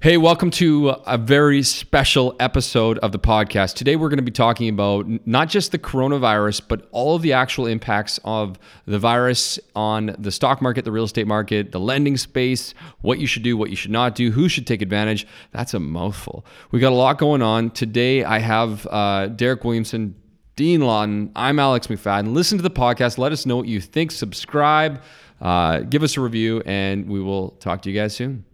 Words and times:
Hey, 0.00 0.16
welcome 0.16 0.52
to 0.52 0.90
a 1.08 1.18
very 1.18 1.64
special 1.64 2.36
episode 2.38 2.98
of 2.98 3.10
the 3.10 3.18
podcast. 3.18 3.74
Today, 3.74 3.96
we're 3.96 4.08
going 4.08 4.18
to 4.18 4.22
be 4.22 4.30
talking 4.30 4.68
about 4.68 5.08
not 5.26 5.48
just 5.48 5.72
the 5.72 5.78
coronavirus, 5.78 6.62
but 6.68 6.86
all 6.92 7.16
of 7.16 7.22
the 7.22 7.32
actual 7.32 7.66
impacts 7.66 8.20
of 8.22 8.60
the 8.86 9.00
virus 9.00 9.58
on 9.74 10.14
the 10.16 10.30
stock 10.30 10.62
market, 10.62 10.84
the 10.84 10.92
real 10.92 11.02
estate 11.02 11.26
market, 11.26 11.72
the 11.72 11.80
lending 11.80 12.16
space, 12.16 12.74
what 13.00 13.18
you 13.18 13.26
should 13.26 13.42
do, 13.42 13.56
what 13.56 13.70
you 13.70 13.76
should 13.76 13.90
not 13.90 14.14
do, 14.14 14.30
who 14.30 14.48
should 14.48 14.68
take 14.68 14.82
advantage. 14.82 15.26
That's 15.50 15.74
a 15.74 15.80
mouthful. 15.80 16.46
We 16.70 16.78
got 16.78 16.92
a 16.92 16.94
lot 16.94 17.18
going 17.18 17.42
on. 17.42 17.70
Today, 17.70 18.22
I 18.22 18.38
have 18.38 18.86
uh, 18.86 19.26
Derek 19.26 19.64
Williamson, 19.64 20.14
Dean 20.54 20.80
Lawton. 20.80 21.32
I'm 21.34 21.58
Alex 21.58 21.88
McFadden. 21.88 22.34
Listen 22.34 22.56
to 22.56 22.62
the 22.62 22.70
podcast. 22.70 23.18
Let 23.18 23.32
us 23.32 23.46
know 23.46 23.56
what 23.56 23.66
you 23.66 23.80
think. 23.80 24.12
Subscribe, 24.12 25.02
uh, 25.40 25.80
give 25.80 26.04
us 26.04 26.16
a 26.16 26.20
review, 26.20 26.62
and 26.66 27.08
we 27.08 27.20
will 27.20 27.50
talk 27.58 27.82
to 27.82 27.90
you 27.90 28.00
guys 28.00 28.14
soon. 28.14 28.44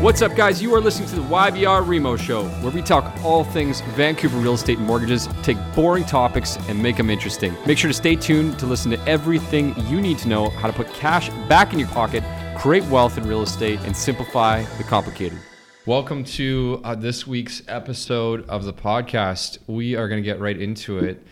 What's 0.00 0.22
up, 0.22 0.34
guys? 0.34 0.62
You 0.62 0.74
are 0.74 0.80
listening 0.80 1.10
to 1.10 1.16
the 1.16 1.20
YVR 1.20 1.86
Remo 1.86 2.16
Show, 2.16 2.48
where 2.62 2.72
we 2.72 2.80
talk 2.80 3.22
all 3.22 3.44
things 3.44 3.82
Vancouver 3.82 4.38
real 4.38 4.54
estate 4.54 4.78
and 4.78 4.86
mortgages, 4.86 5.28
take 5.42 5.58
boring 5.74 6.04
topics 6.04 6.56
and 6.70 6.82
make 6.82 6.96
them 6.96 7.10
interesting. 7.10 7.54
Make 7.66 7.76
sure 7.76 7.88
to 7.88 7.94
stay 7.94 8.16
tuned 8.16 8.58
to 8.60 8.66
listen 8.66 8.90
to 8.92 8.98
everything 9.06 9.74
you 9.88 10.00
need 10.00 10.16
to 10.20 10.28
know 10.28 10.48
how 10.48 10.68
to 10.68 10.72
put 10.72 10.90
cash 10.94 11.28
back 11.50 11.74
in 11.74 11.78
your 11.78 11.88
pocket, 11.88 12.24
create 12.56 12.82
wealth 12.84 13.18
in 13.18 13.28
real 13.28 13.42
estate, 13.42 13.78
and 13.80 13.94
simplify 13.94 14.62
the 14.78 14.84
complicated. 14.84 15.38
Welcome 15.84 16.24
to 16.24 16.80
uh, 16.82 16.94
this 16.94 17.26
week's 17.26 17.60
episode 17.68 18.48
of 18.48 18.64
the 18.64 18.72
podcast. 18.72 19.58
We 19.66 19.96
are 19.96 20.08
going 20.08 20.22
to 20.22 20.26
get 20.26 20.40
right 20.40 20.58
into 20.58 20.98
it. 21.00 21.26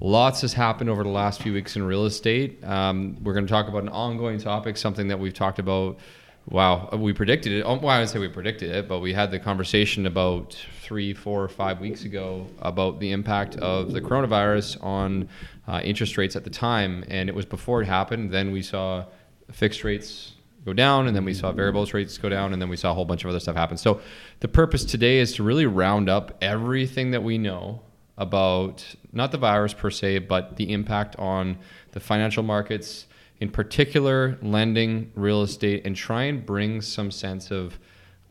Lots 0.00 0.40
has 0.40 0.54
happened 0.54 0.88
over 0.88 1.02
the 1.02 1.10
last 1.10 1.42
few 1.42 1.52
weeks 1.52 1.76
in 1.76 1.82
real 1.82 2.06
estate. 2.06 2.64
Um, 2.64 3.18
we're 3.22 3.34
going 3.34 3.46
to 3.46 3.52
talk 3.52 3.68
about 3.68 3.82
an 3.82 3.90
ongoing 3.90 4.38
topic, 4.38 4.78
something 4.78 5.08
that 5.08 5.18
we've 5.18 5.34
talked 5.34 5.58
about 5.58 5.98
Wow, 6.46 6.90
we 6.92 7.14
predicted 7.14 7.52
it. 7.52 7.62
Oh, 7.62 7.78
well, 7.78 7.88
I 7.88 8.00
would 8.00 8.08
say 8.10 8.18
we 8.18 8.28
predicted 8.28 8.70
it, 8.70 8.86
but 8.86 9.00
we 9.00 9.14
had 9.14 9.30
the 9.30 9.38
conversation 9.38 10.04
about 10.04 10.54
three, 10.82 11.14
four, 11.14 11.42
or 11.42 11.48
five 11.48 11.80
weeks 11.80 12.04
ago 12.04 12.46
about 12.58 13.00
the 13.00 13.12
impact 13.12 13.56
of 13.56 13.92
the 13.92 14.00
coronavirus 14.02 14.82
on 14.84 15.28
uh, 15.66 15.80
interest 15.82 16.18
rates 16.18 16.36
at 16.36 16.44
the 16.44 16.50
time, 16.50 17.02
and 17.08 17.30
it 17.30 17.34
was 17.34 17.46
before 17.46 17.80
it 17.80 17.86
happened. 17.86 18.30
Then 18.30 18.52
we 18.52 18.60
saw 18.60 19.06
fixed 19.50 19.84
rates 19.84 20.32
go 20.66 20.74
down, 20.74 21.06
and 21.06 21.16
then 21.16 21.24
we 21.24 21.32
saw 21.32 21.50
variable 21.50 21.86
rates 21.86 22.18
go 22.18 22.28
down, 22.28 22.52
and 22.52 22.60
then 22.60 22.68
we 22.68 22.76
saw 22.76 22.90
a 22.90 22.94
whole 22.94 23.06
bunch 23.06 23.24
of 23.24 23.30
other 23.30 23.40
stuff 23.40 23.56
happen. 23.56 23.78
So 23.78 24.02
the 24.40 24.48
purpose 24.48 24.84
today 24.84 25.20
is 25.20 25.32
to 25.36 25.42
really 25.42 25.66
round 25.66 26.10
up 26.10 26.36
everything 26.42 27.12
that 27.12 27.22
we 27.22 27.38
know 27.38 27.80
about 28.18 28.84
not 29.12 29.32
the 29.32 29.38
virus 29.38 29.72
per 29.72 29.90
se, 29.90 30.20
but 30.20 30.56
the 30.56 30.72
impact 30.72 31.16
on 31.16 31.56
the 31.92 32.00
financial 32.00 32.42
markets 32.42 33.06
in 33.40 33.50
particular 33.50 34.38
lending 34.42 35.10
real 35.14 35.42
estate 35.42 35.84
and 35.84 35.96
try 35.96 36.24
and 36.24 36.44
bring 36.44 36.80
some 36.80 37.10
sense 37.10 37.50
of 37.50 37.78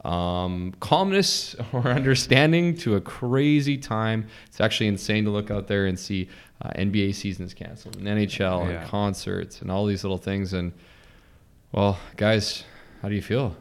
um, 0.03 0.73
calmness 0.79 1.55
or 1.73 1.87
understanding 1.87 2.75
to 2.77 2.95
a 2.95 3.01
crazy 3.01 3.77
time. 3.77 4.27
It's 4.47 4.61
actually 4.61 4.87
insane 4.87 5.25
to 5.25 5.29
look 5.29 5.51
out 5.51 5.67
there 5.67 5.85
and 5.85 5.97
see 5.97 6.29
uh, 6.61 6.69
NBA 6.71 7.15
seasons 7.15 7.53
canceled, 7.53 7.97
and 7.97 8.07
NHL, 8.07 8.65
yeah. 8.65 8.81
and 8.81 8.89
concerts, 8.89 9.61
and 9.61 9.69
all 9.69 9.85
these 9.85 10.03
little 10.03 10.17
things. 10.17 10.53
And 10.53 10.73
well, 11.71 11.99
guys, 12.15 12.63
how 13.01 13.09
do 13.09 13.15
you 13.15 13.21
feel? 13.21 13.55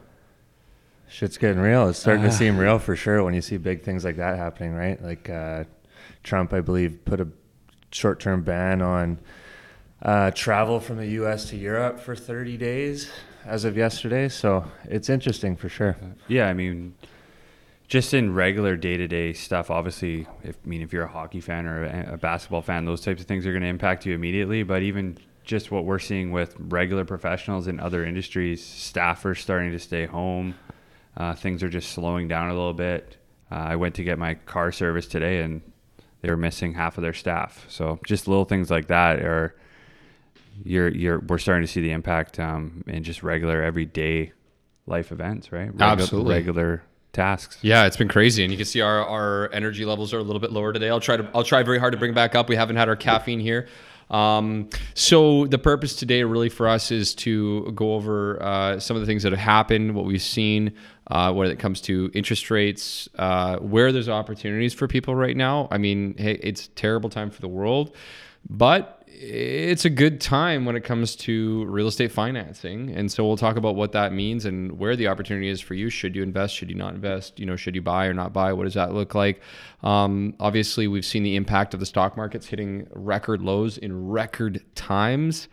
Shit's 1.09 1.37
getting 1.37 1.61
real. 1.61 1.89
It's 1.89 1.99
starting 1.99 2.25
uh, 2.25 2.31
to 2.31 2.35
seem 2.35 2.57
real 2.57 2.79
for 2.79 2.97
sure 2.97 3.23
when 3.23 3.35
you 3.35 3.43
see 3.43 3.57
big 3.57 3.83
things 3.83 4.05
like 4.05 4.17
that 4.17 4.39
happening, 4.39 4.73
right? 4.73 5.03
Like 5.03 5.29
uh, 5.29 5.65
Trump, 6.23 6.53
I 6.53 6.61
believe, 6.61 7.05
put 7.05 7.21
a 7.21 7.29
short-term 7.91 8.43
ban 8.43 8.81
on 8.81 9.19
uh, 10.03 10.31
travel 10.33 10.81
from 10.81 10.97
the 10.97 11.07
U.S. 11.09 11.47
to 11.51 11.57
Europe 11.57 12.01
for 12.01 12.15
30 12.17 12.57
days 12.57 13.11
as 13.45 13.65
of 13.65 13.77
yesterday. 13.77 14.29
So 14.29 14.65
it's 14.85 15.09
interesting 15.09 15.57
for 15.57 15.69
sure. 15.69 15.97
Yeah, 16.29 16.49
I 16.49 16.55
mean, 16.55 16.95
just 17.89 18.15
in 18.15 18.35
regular 18.35 18.77
day 18.77 18.97
to 18.97 19.07
day 19.07 19.33
stuff, 19.33 19.71
obviously, 19.71 20.27
if 20.43 20.57
I 20.65 20.69
mean 20.69 20.83
if 20.83 20.93
you're 20.93 21.05
a 21.05 21.09
hockey 21.09 21.41
fan 21.41 21.67
or 21.67 21.85
a, 21.85 22.15
a 22.15 22.17
basketball 22.17 22.63
fan, 22.63 22.85
those 22.85 23.01
types 23.01 23.21
of 23.21 23.27
things 23.27 23.47
are 23.47 23.53
going 23.53 23.63
to 23.63 23.69
impact 23.69 24.05
you 24.07 24.15
immediately. 24.15 24.63
But 24.63 24.83
even 24.83 25.19
just 25.45 25.71
what 25.71 25.85
we're 25.85 25.99
seeing 25.99 26.31
with 26.31 26.55
regular 26.59 27.05
professionals 27.05 27.67
in 27.69 27.81
other 27.81 28.05
industries, 28.05 28.65
staff 28.65 29.25
are 29.25 29.35
starting 29.35 29.73
to 29.73 29.79
stay 29.79 30.07
home. 30.07 30.55
Uh, 31.17 31.35
things 31.35 31.63
are 31.63 31.69
just 31.69 31.91
slowing 31.91 32.27
down 32.29 32.49
a 32.49 32.55
little 32.55 32.73
bit. 32.73 33.17
Uh, 33.51 33.57
I 33.57 33.77
went 33.77 33.95
to 33.97 34.05
get 34.05 34.19
my 34.19 34.35
car 34.35 34.73
service 34.73 35.07
today, 35.07 35.43
and 35.43 35.61
they 36.23 36.31
were 36.31 36.37
missing 36.37 36.73
half 36.73 36.97
of 36.97 37.03
their 37.03 37.13
staff. 37.13 37.67
So 37.69 38.01
just 38.07 38.27
little 38.27 38.47
things 38.47 38.71
like 38.71 38.87
that 38.87 39.19
are 39.19 39.55
you're 40.65 40.89
you're 40.89 41.21
we're 41.21 41.39
starting 41.39 41.67
to 41.67 41.73
see 41.73 41.81
the 41.81 41.93
impact 41.93 42.39
um, 42.39 42.85
in 42.87 43.03
just 43.03 43.23
regular 43.23 43.63
everyday 43.63 44.33
life 44.87 45.13
events, 45.13 45.53
right? 45.53 45.71
Regu- 45.75 45.81
Absolutely, 45.81 46.35
regular 46.35 46.83
tasks. 47.13 47.59
Yeah, 47.63 47.87
it's 47.87 47.97
been 47.97 48.09
crazy, 48.09 48.43
and 48.43 48.51
you 48.51 48.57
can 48.57 48.67
see 48.67 48.81
our, 48.81 49.05
our 49.07 49.51
energy 49.53 49.85
levels 49.85 50.13
are 50.15 50.19
a 50.19 50.23
little 50.23 50.41
bit 50.41 50.53
lower 50.53 50.73
today. 50.73 50.89
I'll 50.89 51.01
try 51.01 51.17
to 51.17 51.29
I'll 51.35 51.45
try 51.45 51.63
very 51.63 51.79
hard 51.79 51.93
to 51.93 51.99
bring 51.99 52.15
back 52.15 52.35
up. 52.35 52.49
We 52.49 52.57
haven't 52.57 52.77
had 52.77 52.89
our 52.89 52.97
caffeine 52.97 53.41
here. 53.41 53.69
Um, 54.11 54.69
so 54.93 55.47
the 55.47 55.59
purpose 55.59 55.97
today 55.97 56.23
really 56.23 56.51
for 56.51 56.69
us 56.69 56.91
is 56.91 57.15
to 57.17 57.73
go 57.73 57.95
over 57.95 58.43
uh, 58.43 58.79
some 58.79 58.95
of 58.95 59.01
the 59.01 59.07
things 59.07 59.23
that 59.23 59.33
have 59.33 59.39
happened, 59.39 59.95
what 59.95 60.05
we've 60.05 60.21
seen 60.21 60.75
uh, 61.07 61.33
when 61.33 61.51
it 61.51 61.59
comes 61.59 61.81
to 61.83 62.11
interest 62.13 62.51
rates, 62.51 63.09
uh, 63.19 63.57
where 63.59 63.91
there's 63.91 64.11
opportunities 64.11 64.75
for 64.75 64.87
people 64.87 65.15
right 65.15 65.37
now. 65.37 65.67
I 65.71 65.79
mean, 65.79 66.15
hey, 66.19 66.39
it's 66.43 66.67
a 66.67 66.71
terrible 66.71 67.09
time 67.09 67.31
for 67.31 67.41
the 67.41 67.49
world, 67.49 67.97
but 68.49 69.03
it's 69.25 69.85
a 69.85 69.91
good 69.91 70.21
time 70.21 70.65
when 70.65 70.75
it 70.75 70.83
comes 70.83 71.15
to 71.15 71.65
real 71.67 71.87
estate 71.87 72.11
financing. 72.11 72.91
And 72.91 73.11
so 73.11 73.25
we'll 73.25 73.37
talk 73.37 73.57
about 73.57 73.77
what 73.77 73.93
that 73.93 74.13
means 74.13 74.45
and 74.45 74.79
where 74.81 74.97
the 74.97 75.07
opportunity 75.07 75.49
is 75.49 75.61
for 75.61 75.75
you. 75.75 75.91
Should 75.91 76.17
you 76.17 76.25
invest? 76.25 76.57
Should 76.57 76.71
you 76.71 76.75
not 76.75 76.95
invest? 76.95 77.39
You 77.39 77.47
know, 77.47 77.55
should 77.55 77.77
you 77.77 77.83
buy 77.83 78.07
or 78.07 78.15
not 78.15 78.33
buy? 78.33 78.53
What 78.53 78.65
does 78.65 78.75
that 78.75 78.93
look 78.93 79.15
like? 79.15 79.41
Um, 79.85 80.35
obviously, 80.41 80.89
we've 80.89 81.05
seen 81.05 81.23
the 81.23 81.37
impact 81.37 81.73
of 81.73 81.79
the 81.79 81.87
stock 81.87 82.17
markets 82.17 82.47
hitting 82.47 82.89
record 82.93 83.43
lows 83.43 83.79
in 83.79 84.09
record 84.09 84.65
times. 84.75 85.49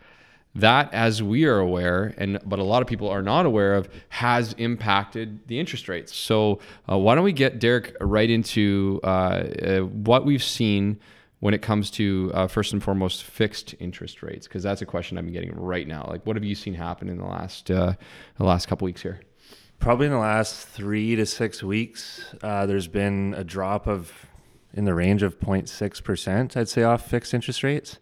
That, 0.56 0.92
as 0.92 1.22
we 1.22 1.44
are 1.44 1.60
aware, 1.60 2.12
and 2.18 2.40
but 2.44 2.58
a 2.58 2.64
lot 2.64 2.82
of 2.82 2.88
people 2.88 3.08
are 3.08 3.22
not 3.22 3.46
aware 3.46 3.74
of, 3.74 3.88
has 4.08 4.52
impacted 4.54 5.46
the 5.46 5.60
interest 5.60 5.88
rates. 5.88 6.12
So, 6.12 6.58
uh, 6.90 6.98
why 6.98 7.14
don't 7.14 7.22
we 7.22 7.32
get 7.32 7.60
Derek 7.60 7.94
right 8.00 8.28
into 8.28 8.98
uh, 9.04 9.06
uh, 9.06 9.78
what 9.82 10.24
we've 10.24 10.42
seen 10.42 10.98
when 11.40 11.54
it 11.54 11.62
comes 11.62 11.90
to 11.90 12.30
uh, 12.34 12.46
first 12.46 12.72
and 12.72 12.82
foremost 12.82 13.24
fixed 13.24 13.74
interest 13.80 14.22
rates? 14.22 14.46
Because 14.46 14.62
that's 14.62 14.82
a 14.82 14.86
question 14.86 15.18
I've 15.18 15.24
been 15.24 15.34
getting 15.34 15.54
right 15.54 15.86
now. 15.86 16.06
Like, 16.08 16.24
what 16.26 16.36
have 16.36 16.44
you 16.44 16.54
seen 16.54 16.74
happen 16.74 17.08
in 17.08 17.18
the 17.18 17.26
last 17.26 17.70
uh, 17.70 17.94
the 18.38 18.44
last 18.44 18.68
couple 18.68 18.84
weeks 18.84 19.02
here? 19.02 19.20
Probably 19.78 20.06
in 20.06 20.12
the 20.12 20.18
last 20.18 20.68
three 20.68 21.16
to 21.16 21.24
six 21.24 21.62
weeks, 21.62 22.34
uh, 22.42 22.66
there's 22.66 22.88
been 22.88 23.34
a 23.36 23.44
drop 23.44 23.86
of 23.86 24.26
in 24.72 24.84
the 24.84 24.94
range 24.94 25.22
of 25.22 25.40
0.6 25.40 26.04
percent, 26.04 26.56
I'd 26.56 26.68
say, 26.68 26.82
off 26.82 27.08
fixed 27.08 27.34
interest 27.34 27.62
rates. 27.62 27.98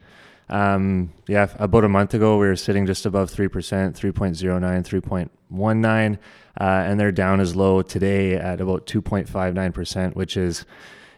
Um, 0.50 1.12
yeah, 1.27 1.48
about 1.59 1.84
a 1.84 1.88
month 1.88 2.15
ago, 2.15 2.38
we 2.38 2.47
were 2.47 2.56
sitting 2.56 2.87
just 2.87 3.04
above 3.04 3.31
3%, 3.31 3.50
3.09, 3.50 5.31
3.19, 5.53 6.19
uh, 6.60 6.65
and 6.65 6.98
they're 6.98 7.12
down 7.12 7.41
as 7.41 7.54
low 7.54 7.82
today 7.82 8.34
at 8.34 8.60
about 8.60 8.87
2.59%, 8.87 10.15
which 10.15 10.37
is, 10.37 10.65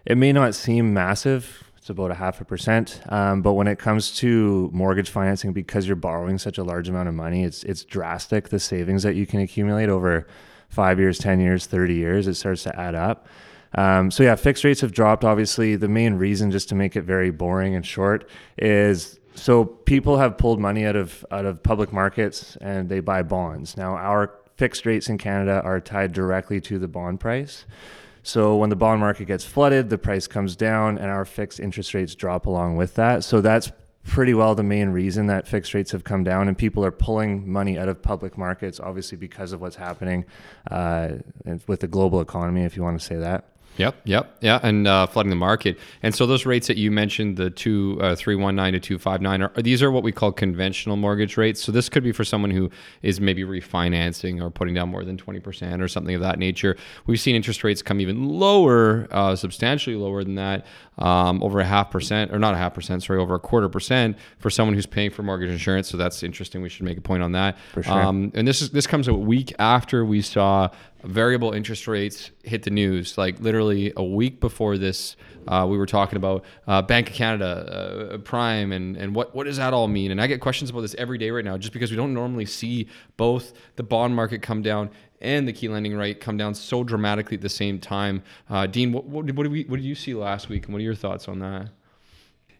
it 0.04 0.18
may 0.18 0.32
not 0.32 0.54
seem 0.54 0.92
massive 0.92 1.69
it's 1.80 1.88
about 1.88 2.10
a 2.10 2.14
half 2.14 2.42
a 2.42 2.44
percent. 2.44 3.00
Um, 3.08 3.40
but 3.40 3.54
when 3.54 3.66
it 3.66 3.78
comes 3.78 4.14
to 4.16 4.68
mortgage 4.70 5.08
financing, 5.08 5.54
because 5.54 5.86
you're 5.86 5.96
borrowing 5.96 6.36
such 6.36 6.58
a 6.58 6.62
large 6.62 6.90
amount 6.90 7.08
of 7.08 7.14
money, 7.14 7.42
it's 7.42 7.64
it's 7.64 7.84
drastic. 7.84 8.50
The 8.50 8.60
savings 8.60 9.02
that 9.02 9.14
you 9.14 9.26
can 9.26 9.40
accumulate 9.40 9.88
over 9.88 10.26
five 10.68 10.98
years, 10.98 11.18
ten 11.18 11.40
years, 11.40 11.64
thirty 11.64 11.94
years, 11.94 12.26
it 12.26 12.34
starts 12.34 12.64
to 12.64 12.78
add 12.78 12.94
up. 12.94 13.26
Um, 13.74 14.10
so 14.10 14.22
yeah, 14.22 14.34
fixed 14.34 14.62
rates 14.62 14.82
have 14.82 14.92
dropped. 14.92 15.24
Obviously, 15.24 15.74
the 15.74 15.88
main 15.88 16.14
reason, 16.14 16.50
just 16.50 16.68
to 16.68 16.74
make 16.74 16.96
it 16.96 17.02
very 17.02 17.30
boring 17.30 17.74
and 17.74 17.86
short, 17.86 18.28
is 18.58 19.18
so 19.34 19.64
people 19.64 20.18
have 20.18 20.36
pulled 20.36 20.60
money 20.60 20.84
out 20.84 20.96
of 20.96 21.24
out 21.30 21.46
of 21.46 21.62
public 21.62 21.94
markets 21.94 22.58
and 22.60 22.90
they 22.90 23.00
buy 23.00 23.22
bonds. 23.22 23.78
Now 23.78 23.94
our 23.94 24.34
fixed 24.58 24.84
rates 24.84 25.08
in 25.08 25.16
Canada 25.16 25.62
are 25.64 25.80
tied 25.80 26.12
directly 26.12 26.60
to 26.60 26.78
the 26.78 26.88
bond 26.88 27.20
price. 27.20 27.64
So 28.22 28.56
when 28.56 28.70
the 28.70 28.76
bond 28.76 29.00
market 29.00 29.26
gets 29.26 29.44
flooded, 29.44 29.90
the 29.90 29.98
price 29.98 30.26
comes 30.26 30.56
down 30.56 30.98
and 30.98 31.10
our 31.10 31.24
fixed 31.24 31.60
interest 31.60 31.94
rates 31.94 32.14
drop 32.14 32.46
along 32.46 32.76
with 32.76 32.94
that. 32.94 33.24
So 33.24 33.40
that's 33.40 33.72
pretty 34.04 34.34
well 34.34 34.54
the 34.54 34.62
main 34.62 34.90
reason 34.90 35.26
that 35.26 35.46
fixed 35.46 35.74
rates 35.74 35.92
have 35.92 36.04
come 36.04 36.24
down 36.24 36.48
and 36.48 36.56
people 36.56 36.84
are 36.84 36.90
pulling 36.90 37.50
money 37.50 37.78
out 37.78 37.88
of 37.88 38.02
public 38.02 38.36
markets, 38.36 38.80
obviously 38.80 39.16
because 39.16 39.52
of 39.52 39.60
what's 39.60 39.76
happening 39.76 40.24
uh, 40.70 41.12
with 41.66 41.80
the 41.80 41.88
global 41.88 42.20
economy, 42.20 42.62
if 42.62 42.76
you 42.76 42.82
want 42.82 42.98
to 42.98 43.04
say 43.04 43.16
that. 43.16 43.44
Yep, 43.76 44.00
yep, 44.04 44.36
yeah, 44.40 44.60
and 44.62 44.86
uh, 44.86 45.06
flooding 45.06 45.30
the 45.30 45.36
market. 45.36 45.78
And 46.02 46.14
so 46.14 46.26
those 46.26 46.44
rates 46.44 46.66
that 46.66 46.76
you 46.76 46.90
mentioned, 46.90 47.38
the 47.38 47.48
two 47.48 47.98
uh, 48.02 48.14
three 48.14 48.34
one 48.34 48.54
nine 48.54 48.74
to 48.74 48.80
two 48.80 48.98
five 48.98 49.22
nine, 49.22 49.40
are 49.40 49.52
these 49.56 49.82
are 49.82 49.90
what 49.90 50.02
we 50.02 50.12
call 50.12 50.32
conventional 50.32 50.96
mortgage 50.96 51.38
rates. 51.38 51.62
So 51.62 51.72
this 51.72 51.88
could 51.88 52.02
be 52.02 52.12
for 52.12 52.22
someone 52.22 52.50
who 52.50 52.68
is 53.00 53.22
maybe 53.22 53.42
refinancing 53.42 54.42
or 54.42 54.50
putting 54.50 54.74
down 54.74 54.90
more 54.90 55.02
than 55.02 55.16
twenty 55.16 55.40
percent 55.40 55.80
or 55.80 55.88
something 55.88 56.14
of 56.14 56.20
that 56.20 56.38
nature. 56.38 56.76
We've 57.06 57.20
seen 57.20 57.34
interest 57.34 57.64
rates 57.64 57.80
come 57.80 58.00
even 58.00 58.28
lower, 58.28 59.08
uh, 59.10 59.34
substantially 59.34 59.96
lower 59.96 60.24
than 60.24 60.34
that, 60.34 60.66
um, 60.98 61.42
over 61.42 61.60
a 61.60 61.64
half 61.64 61.90
percent 61.90 62.32
or 62.32 62.38
not 62.38 62.52
a 62.52 62.58
half 62.58 62.74
percent, 62.74 63.02
sorry, 63.02 63.18
over 63.18 63.36
a 63.36 63.40
quarter 63.40 63.70
percent 63.70 64.18
for 64.38 64.50
someone 64.50 64.74
who's 64.74 64.84
paying 64.84 65.10
for 65.10 65.22
mortgage 65.22 65.48
insurance. 65.48 65.88
So 65.88 65.96
that's 65.96 66.22
interesting. 66.22 66.60
We 66.60 66.68
should 66.68 66.84
make 66.84 66.98
a 66.98 67.02
point 67.02 67.22
on 67.22 67.32
that. 67.32 67.56
For 67.72 67.82
sure. 67.82 67.94
Um, 67.94 68.30
and 68.34 68.46
this 68.46 68.60
is 68.60 68.70
this 68.72 68.86
comes 68.86 69.08
a 69.08 69.14
week 69.14 69.54
after 69.58 70.04
we 70.04 70.20
saw 70.20 70.68
variable 71.02 71.52
interest 71.52 71.86
rates 71.86 72.30
hit 72.42 72.62
the 72.62 72.70
news. 72.70 73.16
Like 73.16 73.40
literally 73.40 73.92
a 73.96 74.04
week 74.04 74.40
before 74.40 74.78
this, 74.78 75.16
uh, 75.48 75.66
we 75.68 75.78
were 75.78 75.86
talking 75.86 76.16
about 76.16 76.44
uh, 76.66 76.82
Bank 76.82 77.10
of 77.10 77.14
Canada, 77.14 78.12
uh, 78.14 78.18
Prime, 78.18 78.72
and 78.72 78.96
and 78.96 79.14
what 79.14 79.34
what 79.34 79.44
does 79.44 79.56
that 79.56 79.72
all 79.72 79.88
mean? 79.88 80.10
And 80.10 80.20
I 80.20 80.26
get 80.26 80.40
questions 80.40 80.70
about 80.70 80.82
this 80.82 80.94
every 80.96 81.18
day 81.18 81.30
right 81.30 81.44
now, 81.44 81.56
just 81.56 81.72
because 81.72 81.90
we 81.90 81.96
don't 81.96 82.14
normally 82.14 82.46
see 82.46 82.88
both 83.16 83.52
the 83.76 83.82
bond 83.82 84.14
market 84.14 84.42
come 84.42 84.62
down 84.62 84.90
and 85.20 85.46
the 85.46 85.52
key 85.52 85.68
lending 85.68 85.94
rate 85.94 86.20
come 86.20 86.36
down 86.36 86.54
so 86.54 86.82
dramatically 86.82 87.36
at 87.36 87.42
the 87.42 87.48
same 87.48 87.78
time. 87.78 88.22
Uh, 88.48 88.66
Dean, 88.66 88.92
what, 88.92 89.04
what, 89.04 89.24
what 89.32 89.42
did 89.42 89.52
we 89.52 89.64
what 89.64 89.76
did 89.76 89.84
you 89.84 89.94
see 89.94 90.14
last 90.14 90.48
week, 90.48 90.64
and 90.66 90.72
what 90.72 90.80
are 90.80 90.84
your 90.84 90.94
thoughts 90.94 91.28
on 91.28 91.38
that? 91.40 91.70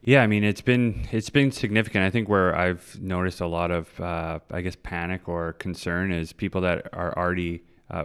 Yeah, 0.03 0.23
I 0.23 0.27
mean 0.27 0.45
it's 0.45 0.63
been 0.63 1.07
it's 1.13 1.31
been 1.31 1.53
significant. 1.53 2.05
I 2.05 2.11
think 2.11 2.29
where 2.29 2.57
I've 2.57 2.99
noticed 3.01 3.41
a 3.41 3.47
lot 3.47 3.71
of 3.71 4.01
uh, 4.01 4.41
I 4.51 4.63
guess 4.63 4.77
panic 4.83 5.29
or 5.29 5.53
concern 5.55 6.11
is 6.11 6.33
people 6.33 6.63
that 6.63 6.89
are 6.95 7.17
already 7.19 7.63
uh, 7.91 8.05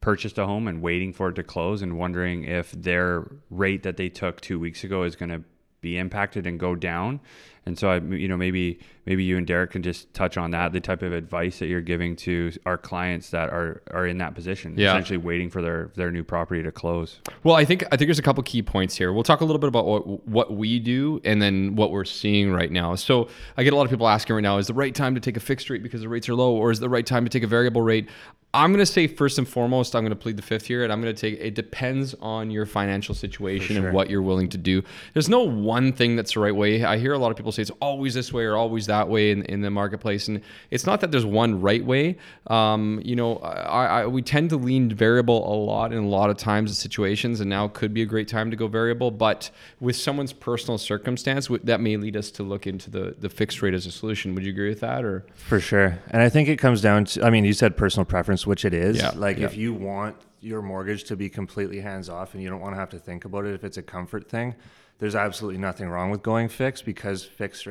purchased 0.00 0.38
a 0.38 0.46
home 0.46 0.66
and 0.66 0.80
waiting 0.82 1.12
for 1.12 1.28
it 1.28 1.34
to 1.34 1.42
close 1.42 1.82
and 1.82 1.98
wondering 1.98 2.44
if 2.44 2.72
their 2.72 3.26
rate 3.50 3.82
that 3.82 3.96
they 3.96 4.08
took 4.08 4.40
two 4.40 4.58
weeks 4.58 4.82
ago 4.84 5.02
is 5.02 5.14
going 5.16 5.28
to 5.30 5.42
be 5.82 5.96
impacted 5.98 6.46
and 6.46 6.58
go 6.60 6.74
down. 6.74 7.20
And 7.66 7.78
so 7.78 7.90
I, 7.90 7.98
you 8.00 8.26
know, 8.26 8.38
maybe 8.38 8.80
maybe 9.04 9.22
you 9.22 9.36
and 9.36 9.46
Derek 9.46 9.70
can 9.72 9.82
just 9.82 10.12
touch 10.14 10.38
on 10.38 10.50
that, 10.52 10.72
the 10.72 10.80
type 10.80 11.02
of 11.02 11.12
advice 11.12 11.58
that 11.58 11.66
you're 11.66 11.82
giving 11.82 12.16
to 12.16 12.50
our 12.64 12.78
clients 12.78 13.30
that 13.30 13.50
are 13.50 13.82
are 13.90 14.06
in 14.06 14.16
that 14.18 14.34
position, 14.34 14.74
Yeah. 14.78 14.92
essentially 14.92 15.18
waiting 15.18 15.50
for 15.50 15.60
their 15.60 15.90
their 15.94 16.10
new 16.10 16.24
property 16.24 16.62
to 16.62 16.72
close. 16.72 17.20
Well, 17.44 17.54
I 17.54 17.66
think 17.66 17.84
I 17.92 17.96
think 17.96 18.08
there's 18.08 18.18
a 18.18 18.22
couple 18.22 18.42
key 18.42 18.62
points 18.62 18.96
here. 18.96 19.12
We'll 19.12 19.22
talk 19.24 19.42
a 19.42 19.44
little 19.44 19.58
bit 19.58 19.68
about 19.68 19.84
what 19.86 20.26
what 20.26 20.54
we 20.56 20.78
do 20.78 21.20
and 21.24 21.40
then 21.40 21.76
what 21.76 21.90
we're 21.90 22.06
seeing 22.06 22.50
right 22.50 22.72
now. 22.72 22.94
So 22.94 23.28
I 23.58 23.62
get 23.62 23.74
a 23.74 23.76
lot 23.76 23.84
of 23.84 23.90
people 23.90 24.08
asking 24.08 24.36
right 24.36 24.42
now: 24.42 24.56
Is 24.56 24.66
the 24.66 24.74
right 24.74 24.94
time 24.94 25.14
to 25.14 25.20
take 25.20 25.36
a 25.36 25.40
fixed 25.40 25.68
rate 25.68 25.82
because 25.82 26.00
the 26.00 26.08
rates 26.08 26.28
are 26.30 26.34
low, 26.34 26.54
or 26.54 26.70
is 26.70 26.80
the 26.80 26.88
right 26.88 27.06
time 27.06 27.24
to 27.24 27.30
take 27.30 27.42
a 27.42 27.46
variable 27.46 27.82
rate? 27.82 28.08
I'm 28.52 28.72
going 28.72 28.80
to 28.80 28.86
say 28.86 29.06
first 29.06 29.38
and 29.38 29.48
foremost, 29.48 29.94
I'm 29.94 30.02
going 30.02 30.10
to 30.10 30.16
plead 30.16 30.36
the 30.36 30.42
fifth 30.42 30.66
here, 30.66 30.82
and 30.82 30.92
I'm 30.92 31.00
going 31.00 31.14
to 31.14 31.20
take. 31.20 31.38
It 31.40 31.54
depends 31.54 32.14
on 32.20 32.50
your 32.50 32.66
financial 32.66 33.14
situation 33.14 33.76
sure. 33.76 33.86
and 33.86 33.94
what 33.94 34.10
you're 34.10 34.22
willing 34.22 34.48
to 34.48 34.58
do. 34.58 34.82
There's 35.12 35.28
no 35.28 35.42
one 35.42 35.92
thing 35.92 36.16
that's 36.16 36.34
the 36.34 36.40
right 36.40 36.54
way. 36.54 36.82
I 36.82 36.98
hear 36.98 37.12
a 37.12 37.18
lot 37.18 37.30
of 37.30 37.36
people 37.36 37.52
say 37.52 37.62
it's 37.62 37.70
always 37.80 38.12
this 38.12 38.32
way 38.32 38.44
or 38.44 38.56
always 38.56 38.86
that 38.86 39.08
way 39.08 39.30
in, 39.30 39.44
in 39.44 39.60
the 39.60 39.70
marketplace, 39.70 40.26
and 40.26 40.40
it's 40.72 40.84
not 40.84 41.00
that 41.00 41.12
there's 41.12 41.24
one 41.24 41.60
right 41.60 41.84
way. 41.84 42.18
Um, 42.48 43.00
you 43.04 43.14
know, 43.14 43.36
I, 43.36 43.84
I, 44.00 44.06
we 44.06 44.20
tend 44.20 44.50
to 44.50 44.56
lean 44.56 44.92
variable 44.92 45.48
a 45.48 45.54
lot 45.54 45.92
in 45.92 46.02
a 46.02 46.08
lot 46.08 46.28
of 46.28 46.36
times 46.36 46.70
and 46.70 46.76
situations, 46.76 47.40
and 47.40 47.48
now 47.48 47.68
could 47.68 47.94
be 47.94 48.02
a 48.02 48.06
great 48.06 48.26
time 48.26 48.50
to 48.50 48.56
go 48.56 48.66
variable. 48.66 49.12
But 49.12 49.52
with 49.78 49.94
someone's 49.94 50.32
personal 50.32 50.76
circumstance, 50.76 51.48
that 51.62 51.80
may 51.80 51.96
lead 51.96 52.16
us 52.16 52.32
to 52.32 52.42
look 52.42 52.66
into 52.66 52.90
the 52.90 53.14
the 53.16 53.28
fixed 53.28 53.62
rate 53.62 53.74
as 53.74 53.86
a 53.86 53.92
solution. 53.92 54.34
Would 54.34 54.44
you 54.44 54.50
agree 54.50 54.70
with 54.70 54.80
that, 54.80 55.04
or 55.04 55.24
For 55.36 55.60
sure. 55.60 56.00
And 56.10 56.20
I 56.20 56.28
think 56.28 56.48
it 56.48 56.56
comes 56.56 56.80
down 56.80 57.04
to, 57.04 57.24
I 57.24 57.30
mean, 57.30 57.44
you 57.44 57.52
said 57.52 57.76
personal 57.76 58.04
preference, 58.04 58.39
which 58.46 58.64
it 58.64 58.74
is. 58.74 58.96
Yeah, 58.96 59.12
Like 59.14 59.38
yeah. 59.38 59.46
if 59.46 59.56
you 59.56 59.72
want 59.72 60.16
your 60.40 60.62
mortgage 60.62 61.04
to 61.04 61.16
be 61.16 61.28
completely 61.28 61.80
hands 61.80 62.08
off 62.08 62.34
and 62.34 62.42
you 62.42 62.48
don't 62.48 62.60
want 62.60 62.74
to 62.74 62.78
have 62.78 62.90
to 62.90 62.98
think 62.98 63.24
about 63.24 63.44
it, 63.44 63.54
if 63.54 63.64
it's 63.64 63.76
a 63.76 63.82
comfort 63.82 64.28
thing, 64.28 64.54
there's 64.98 65.14
absolutely 65.14 65.58
nothing 65.58 65.88
wrong 65.88 66.10
with 66.10 66.22
going 66.22 66.48
fixed 66.48 66.84
because 66.84 67.24
fixed, 67.24 67.66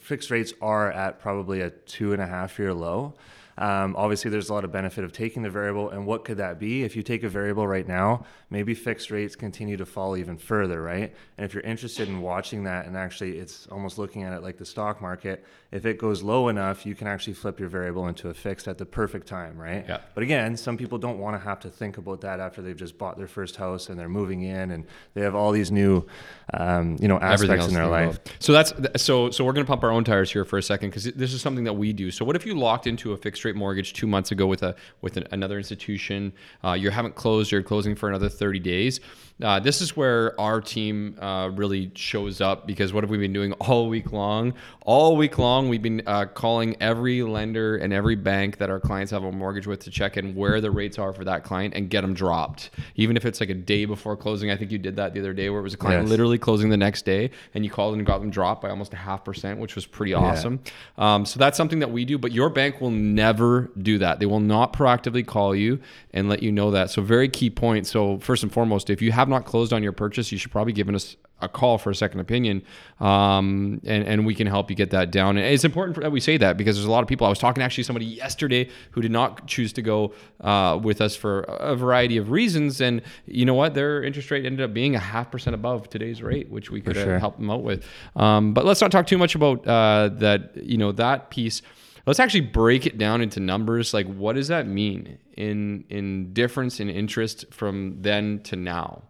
fixed 0.00 0.30
rates 0.30 0.52
are 0.60 0.90
at 0.90 1.20
probably 1.20 1.60
a 1.60 1.70
two 1.70 2.12
and 2.12 2.20
a 2.20 2.26
half 2.26 2.58
year 2.58 2.74
low. 2.74 3.14
Um, 3.58 3.94
obviously, 3.96 4.30
there's 4.30 4.48
a 4.48 4.54
lot 4.54 4.64
of 4.64 4.72
benefit 4.72 5.04
of 5.04 5.12
taking 5.12 5.42
the 5.42 5.50
variable. 5.50 5.90
And 5.90 6.06
what 6.06 6.24
could 6.24 6.38
that 6.38 6.58
be? 6.58 6.82
If 6.82 6.96
you 6.96 7.02
take 7.02 7.22
a 7.22 7.28
variable 7.28 7.66
right 7.66 7.86
now, 7.86 8.24
maybe 8.50 8.74
fixed 8.74 9.10
rates 9.10 9.36
continue 9.36 9.76
to 9.76 9.86
fall 9.86 10.16
even 10.16 10.36
further, 10.36 10.82
right? 10.82 11.14
And 11.38 11.44
if 11.44 11.54
you're 11.54 11.62
interested 11.62 12.08
in 12.08 12.20
watching 12.20 12.64
that 12.64 12.86
and 12.86 12.96
actually 12.96 13.38
it's 13.38 13.66
almost 13.68 13.98
looking 13.98 14.22
at 14.22 14.32
it 14.32 14.42
like 14.42 14.56
the 14.56 14.64
stock 14.64 15.00
market, 15.00 15.44
if 15.70 15.86
it 15.86 15.98
goes 15.98 16.22
low 16.22 16.48
enough, 16.48 16.86
you 16.86 16.94
can 16.94 17.06
actually 17.06 17.32
flip 17.34 17.58
your 17.58 17.68
variable 17.68 18.06
into 18.08 18.28
a 18.28 18.34
fixed 18.34 18.68
at 18.68 18.78
the 18.78 18.86
perfect 18.86 19.26
time, 19.26 19.58
right? 19.58 19.84
Yeah. 19.88 19.98
But 20.14 20.22
again, 20.22 20.56
some 20.56 20.76
people 20.76 20.98
don't 20.98 21.18
want 21.18 21.34
to 21.34 21.44
have 21.44 21.60
to 21.60 21.68
think 21.68 21.98
about 21.98 22.20
that 22.22 22.40
after 22.40 22.62
they've 22.62 22.76
just 22.76 22.96
bought 22.96 23.18
their 23.18 23.26
first 23.26 23.56
house 23.56 23.88
and 23.88 23.98
they're 23.98 24.08
moving 24.08 24.42
in 24.42 24.70
and 24.70 24.86
they 25.14 25.22
have 25.22 25.34
all 25.34 25.50
these 25.50 25.72
new, 25.72 26.06
um, 26.52 26.96
you 27.00 27.08
know, 27.08 27.18
aspects 27.18 27.66
in 27.66 27.74
their 27.74 27.86
life. 27.86 28.18
So 28.38 28.52
that's 28.52 28.72
so 29.02 29.30
so 29.30 29.44
we're 29.44 29.52
going 29.52 29.66
to 29.66 29.70
pump 29.70 29.82
our 29.82 29.90
own 29.90 30.04
tires 30.04 30.30
here 30.32 30.44
for 30.44 30.58
a 30.58 30.62
second 30.62 30.90
because 30.90 31.04
this 31.04 31.32
is 31.32 31.40
something 31.40 31.64
that 31.64 31.74
we 31.74 31.92
do. 31.92 32.10
So 32.10 32.24
what 32.24 32.36
if 32.36 32.46
you 32.46 32.58
locked 32.58 32.86
into 32.86 33.12
a 33.12 33.16
fixed 33.16 33.43
rate 33.44 33.56
mortgage 33.56 33.92
two 33.92 34.06
months 34.06 34.30
ago 34.32 34.46
with 34.46 34.62
a 34.62 34.74
with 35.00 35.16
an, 35.16 35.26
another 35.30 35.58
institution? 35.58 36.32
Uh, 36.62 36.72
you 36.72 36.90
haven't 36.90 37.14
closed. 37.14 37.50
You're 37.52 37.62
closing 37.62 37.94
for 37.94 38.08
another 38.08 38.28
thirty 38.28 38.58
days. 38.60 39.00
Uh, 39.42 39.58
this 39.58 39.80
is 39.80 39.96
where 39.96 40.38
our 40.40 40.60
team 40.60 41.18
uh, 41.20 41.50
really 41.54 41.90
shows 41.96 42.40
up 42.40 42.68
because 42.68 42.92
what 42.92 43.02
have 43.02 43.10
we 43.10 43.18
been 43.18 43.32
doing 43.32 43.52
all 43.60 43.88
week 43.88 44.12
long? 44.12 44.54
All 44.86 45.16
week 45.16 45.38
long, 45.38 45.68
we've 45.68 45.82
been 45.82 46.02
uh, 46.06 46.26
calling 46.26 46.76
every 46.80 47.20
lender 47.24 47.76
and 47.78 47.92
every 47.92 48.14
bank 48.14 48.58
that 48.58 48.70
our 48.70 48.78
clients 48.78 49.10
have 49.10 49.24
a 49.24 49.32
mortgage 49.32 49.66
with 49.66 49.80
to 49.80 49.90
check 49.90 50.16
in 50.16 50.36
where 50.36 50.60
the 50.60 50.70
rates 50.70 51.00
are 51.00 51.12
for 51.12 51.24
that 51.24 51.42
client 51.42 51.74
and 51.74 51.90
get 51.90 52.02
them 52.02 52.14
dropped. 52.14 52.70
Even 52.94 53.16
if 53.16 53.24
it's 53.24 53.40
like 53.40 53.50
a 53.50 53.54
day 53.54 53.86
before 53.86 54.16
closing, 54.16 54.52
I 54.52 54.56
think 54.56 54.70
you 54.70 54.78
did 54.78 54.94
that 54.96 55.14
the 55.14 55.18
other 55.20 55.32
day 55.32 55.50
where 55.50 55.58
it 55.58 55.64
was 55.64 55.74
a 55.74 55.78
client 55.78 56.02
Yes. 56.04 56.10
literally 56.10 56.38
closing 56.38 56.68
the 56.68 56.76
next 56.76 57.04
day 57.04 57.30
and 57.54 57.64
you 57.64 57.70
called 57.72 57.96
and 57.96 58.06
got 58.06 58.18
them 58.20 58.30
dropped 58.30 58.62
by 58.62 58.70
almost 58.70 58.92
a 58.92 58.96
half 58.96 59.24
percent, 59.24 59.58
which 59.58 59.74
was 59.74 59.84
pretty 59.84 60.14
awesome. 60.14 60.60
Um, 60.96 61.26
so 61.26 61.40
that's 61.40 61.56
something 61.56 61.80
that 61.80 61.90
we 61.90 62.04
do, 62.04 62.18
but 62.18 62.30
your 62.30 62.50
bank 62.50 62.80
will 62.80 62.92
never 62.92 63.33
do 63.34 63.98
that. 63.98 64.20
They 64.20 64.26
will 64.26 64.40
not 64.40 64.72
proactively 64.72 65.26
call 65.26 65.54
you 65.54 65.80
and 66.12 66.28
let 66.28 66.42
you 66.42 66.52
know 66.52 66.70
that. 66.70 66.90
So 66.90 67.02
very 67.02 67.28
key 67.28 67.50
point. 67.50 67.86
So 67.86 68.18
first 68.18 68.42
and 68.42 68.52
foremost, 68.52 68.90
if 68.90 69.02
you 69.02 69.12
have 69.12 69.28
not 69.28 69.44
closed 69.44 69.72
on 69.72 69.82
your 69.82 69.92
purchase, 69.92 70.32
you 70.32 70.38
should 70.38 70.52
probably 70.52 70.72
give 70.72 70.88
us 70.88 71.16
a 71.40 71.48
call 71.48 71.78
for 71.78 71.90
a 71.90 71.94
second 71.94 72.20
opinion, 72.20 72.62
um, 73.00 73.80
and 73.84 74.04
and 74.06 74.26
we 74.26 74.34
can 74.34 74.46
help 74.46 74.70
you 74.70 74.76
get 74.76 74.90
that 74.90 75.10
down. 75.10 75.36
And 75.36 75.46
it's 75.46 75.64
important 75.64 76.00
that 76.00 76.10
we 76.10 76.20
say 76.20 76.36
that 76.38 76.56
because 76.56 76.76
there's 76.76 76.86
a 76.86 76.90
lot 76.90 77.02
of 77.02 77.08
people. 77.08 77.26
I 77.26 77.30
was 77.30 77.38
talking 77.38 77.60
to 77.60 77.64
actually 77.64 77.84
somebody 77.84 78.06
yesterday 78.06 78.68
who 78.92 79.00
did 79.00 79.10
not 79.10 79.46
choose 79.46 79.72
to 79.74 79.82
go 79.82 80.14
uh, 80.40 80.78
with 80.82 81.00
us 81.00 81.14
for 81.14 81.40
a 81.40 81.76
variety 81.76 82.16
of 82.16 82.30
reasons, 82.30 82.80
and 82.80 83.02
you 83.26 83.44
know 83.44 83.54
what, 83.54 83.74
their 83.74 84.02
interest 84.02 84.30
rate 84.30 84.46
ended 84.46 84.64
up 84.64 84.72
being 84.72 84.94
a 84.94 85.00
half 85.00 85.30
percent 85.30 85.54
above 85.54 85.88
today's 85.88 86.22
rate, 86.22 86.48
which 86.50 86.70
we 86.70 86.80
could 86.80 86.96
sure. 86.96 87.18
help 87.18 87.36
them 87.36 87.50
out 87.50 87.62
with. 87.62 87.86
Um, 88.16 88.54
but 88.54 88.64
let's 88.64 88.80
not 88.80 88.90
talk 88.90 89.06
too 89.06 89.18
much 89.18 89.34
about 89.34 89.66
uh, 89.66 90.08
that. 90.14 90.52
You 90.56 90.78
know 90.78 90.92
that 90.92 91.30
piece. 91.30 91.62
Let's 92.06 92.20
actually 92.20 92.42
break 92.42 92.86
it 92.86 92.98
down 92.98 93.22
into 93.22 93.40
numbers. 93.40 93.94
Like, 93.94 94.06
what 94.06 94.34
does 94.34 94.48
that 94.48 94.66
mean 94.66 95.18
in 95.36 95.84
in 95.88 96.32
difference 96.32 96.80
in 96.80 96.90
interest 96.90 97.46
from 97.50 98.02
then 98.02 98.40
to 98.44 98.56
now? 98.56 99.02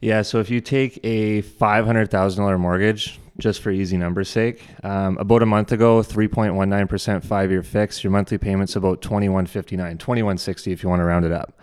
Yeah, 0.00 0.22
so 0.22 0.40
if 0.40 0.50
you 0.50 0.60
take 0.60 0.98
a 1.04 1.42
five 1.42 1.86
hundred 1.86 2.10
thousand 2.10 2.42
dollar 2.42 2.58
mortgage, 2.58 3.20
just 3.38 3.62
for 3.62 3.70
easy 3.70 3.96
numbers' 3.96 4.28
sake, 4.28 4.62
um, 4.84 5.16
about 5.18 5.42
a 5.42 5.46
month 5.46 5.72
ago, 5.72 6.02
three 6.02 6.28
point 6.28 6.54
one 6.54 6.68
nine 6.68 6.88
percent 6.88 7.24
five 7.24 7.50
year 7.50 7.62
fix. 7.62 8.02
Your 8.02 8.10
monthly 8.10 8.36
payments 8.36 8.76
about 8.76 9.00
twenty 9.00 9.28
one 9.28 9.46
fifty 9.46 9.76
nine, 9.76 9.98
twenty 9.98 10.22
one 10.22 10.38
sixty 10.38 10.72
if 10.72 10.82
you 10.82 10.88
want 10.88 11.00
to 11.00 11.04
round 11.04 11.24
it 11.24 11.32
up. 11.32 11.58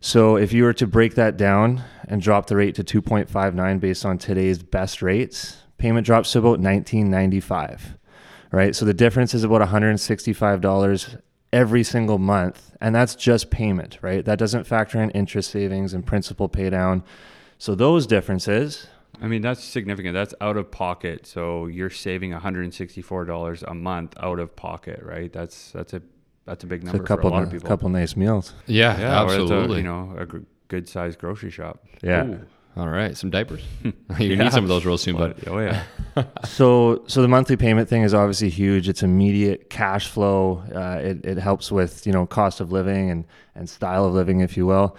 So 0.00 0.36
if 0.36 0.52
you 0.52 0.64
were 0.64 0.74
to 0.74 0.86
break 0.86 1.16
that 1.16 1.36
down 1.36 1.82
and 2.08 2.22
drop 2.22 2.46
the 2.46 2.56
rate 2.56 2.76
to 2.76 2.84
two 2.84 3.02
point 3.02 3.28
five 3.28 3.54
nine 3.54 3.78
based 3.78 4.06
on 4.06 4.18
today's 4.18 4.62
best 4.62 5.02
rates, 5.02 5.58
payment 5.76 6.06
drops 6.06 6.32
to 6.32 6.38
about 6.38 6.60
nineteen 6.60 7.10
ninety 7.10 7.40
five. 7.40 7.98
Right, 8.54 8.76
so 8.76 8.84
the 8.84 8.94
difference 8.94 9.34
is 9.34 9.42
about 9.42 9.60
one 9.60 9.68
hundred 9.68 9.90
and 9.90 10.00
sixty 10.00 10.32
five 10.32 10.60
dollars 10.60 11.16
every 11.52 11.82
single 11.82 12.18
month, 12.18 12.70
and 12.80 12.94
that's 12.94 13.16
just 13.16 13.50
payment. 13.50 13.98
Right, 14.00 14.24
that 14.24 14.38
doesn't 14.38 14.64
factor 14.64 15.02
in 15.02 15.10
interest 15.10 15.50
savings 15.50 15.92
and 15.92 16.06
principal 16.06 16.48
pay 16.48 16.70
down. 16.70 17.02
So 17.58 17.74
those 17.74 18.06
differences, 18.06 18.86
I 19.20 19.26
mean, 19.26 19.42
that's 19.42 19.62
significant. 19.62 20.14
That's 20.14 20.34
out 20.40 20.56
of 20.56 20.70
pocket. 20.70 21.26
So 21.26 21.66
you're 21.66 21.90
saving 21.90 22.30
$164 22.32 23.62
a 23.66 23.74
month 23.74 24.14
out 24.20 24.38
of 24.38 24.54
pocket, 24.54 25.02
right? 25.02 25.32
That's 25.32 25.72
that's 25.72 25.92
a 25.92 26.02
that's 26.44 26.62
a 26.62 26.66
big 26.66 26.82
it's 26.82 26.92
number 26.92 27.02
a 27.02 27.06
couple 27.06 27.30
for 27.30 27.34
a 27.34 27.38
lot 27.38 27.42
of 27.42 27.48
a 27.48 27.52
people. 27.52 27.68
couple 27.68 27.88
nice 27.88 28.16
meals. 28.16 28.54
Yeah, 28.66 28.98
yeah, 29.00 29.22
or 29.22 29.26
it's 29.26 29.34
a, 29.34 29.40
absolutely. 29.40 29.78
you 29.78 29.82
know, 29.82 30.14
a 30.16 30.26
good 30.68 30.88
sized 30.88 31.18
grocery 31.18 31.50
shop. 31.50 31.84
Yeah. 32.02 32.24
Ooh, 32.26 32.46
all 32.76 32.88
right, 32.88 33.16
some 33.16 33.30
diapers. 33.30 33.62
you 33.84 33.92
Yeah. 34.18 34.44
need 34.44 34.52
some 34.52 34.64
of 34.64 34.68
those 34.68 34.84
real 34.84 34.98
soon, 34.98 35.16
bud. 35.16 35.36
But, 35.38 35.48
oh 35.48 35.58
yeah, 35.60 35.84
So 36.44 37.02
so 37.06 37.22
the 37.22 37.28
monthly 37.28 37.56
payment 37.56 37.88
thing 37.88 38.02
is 38.02 38.14
obviously 38.14 38.48
huge. 38.50 38.88
It's 38.88 39.02
immediate 39.02 39.70
cash 39.70 40.08
flow. 40.08 40.62
Uh, 40.74 40.98
it 41.02 41.24
it 41.24 41.38
helps 41.38 41.70
with 41.72 42.06
you 42.06 42.12
know 42.12 42.26
cost 42.26 42.60
of 42.60 42.72
living 42.72 43.10
and 43.10 43.24
and 43.54 43.68
style 43.68 44.04
of 44.06 44.12
living, 44.14 44.40
if 44.40 44.56
you 44.56 44.66
will. 44.66 44.96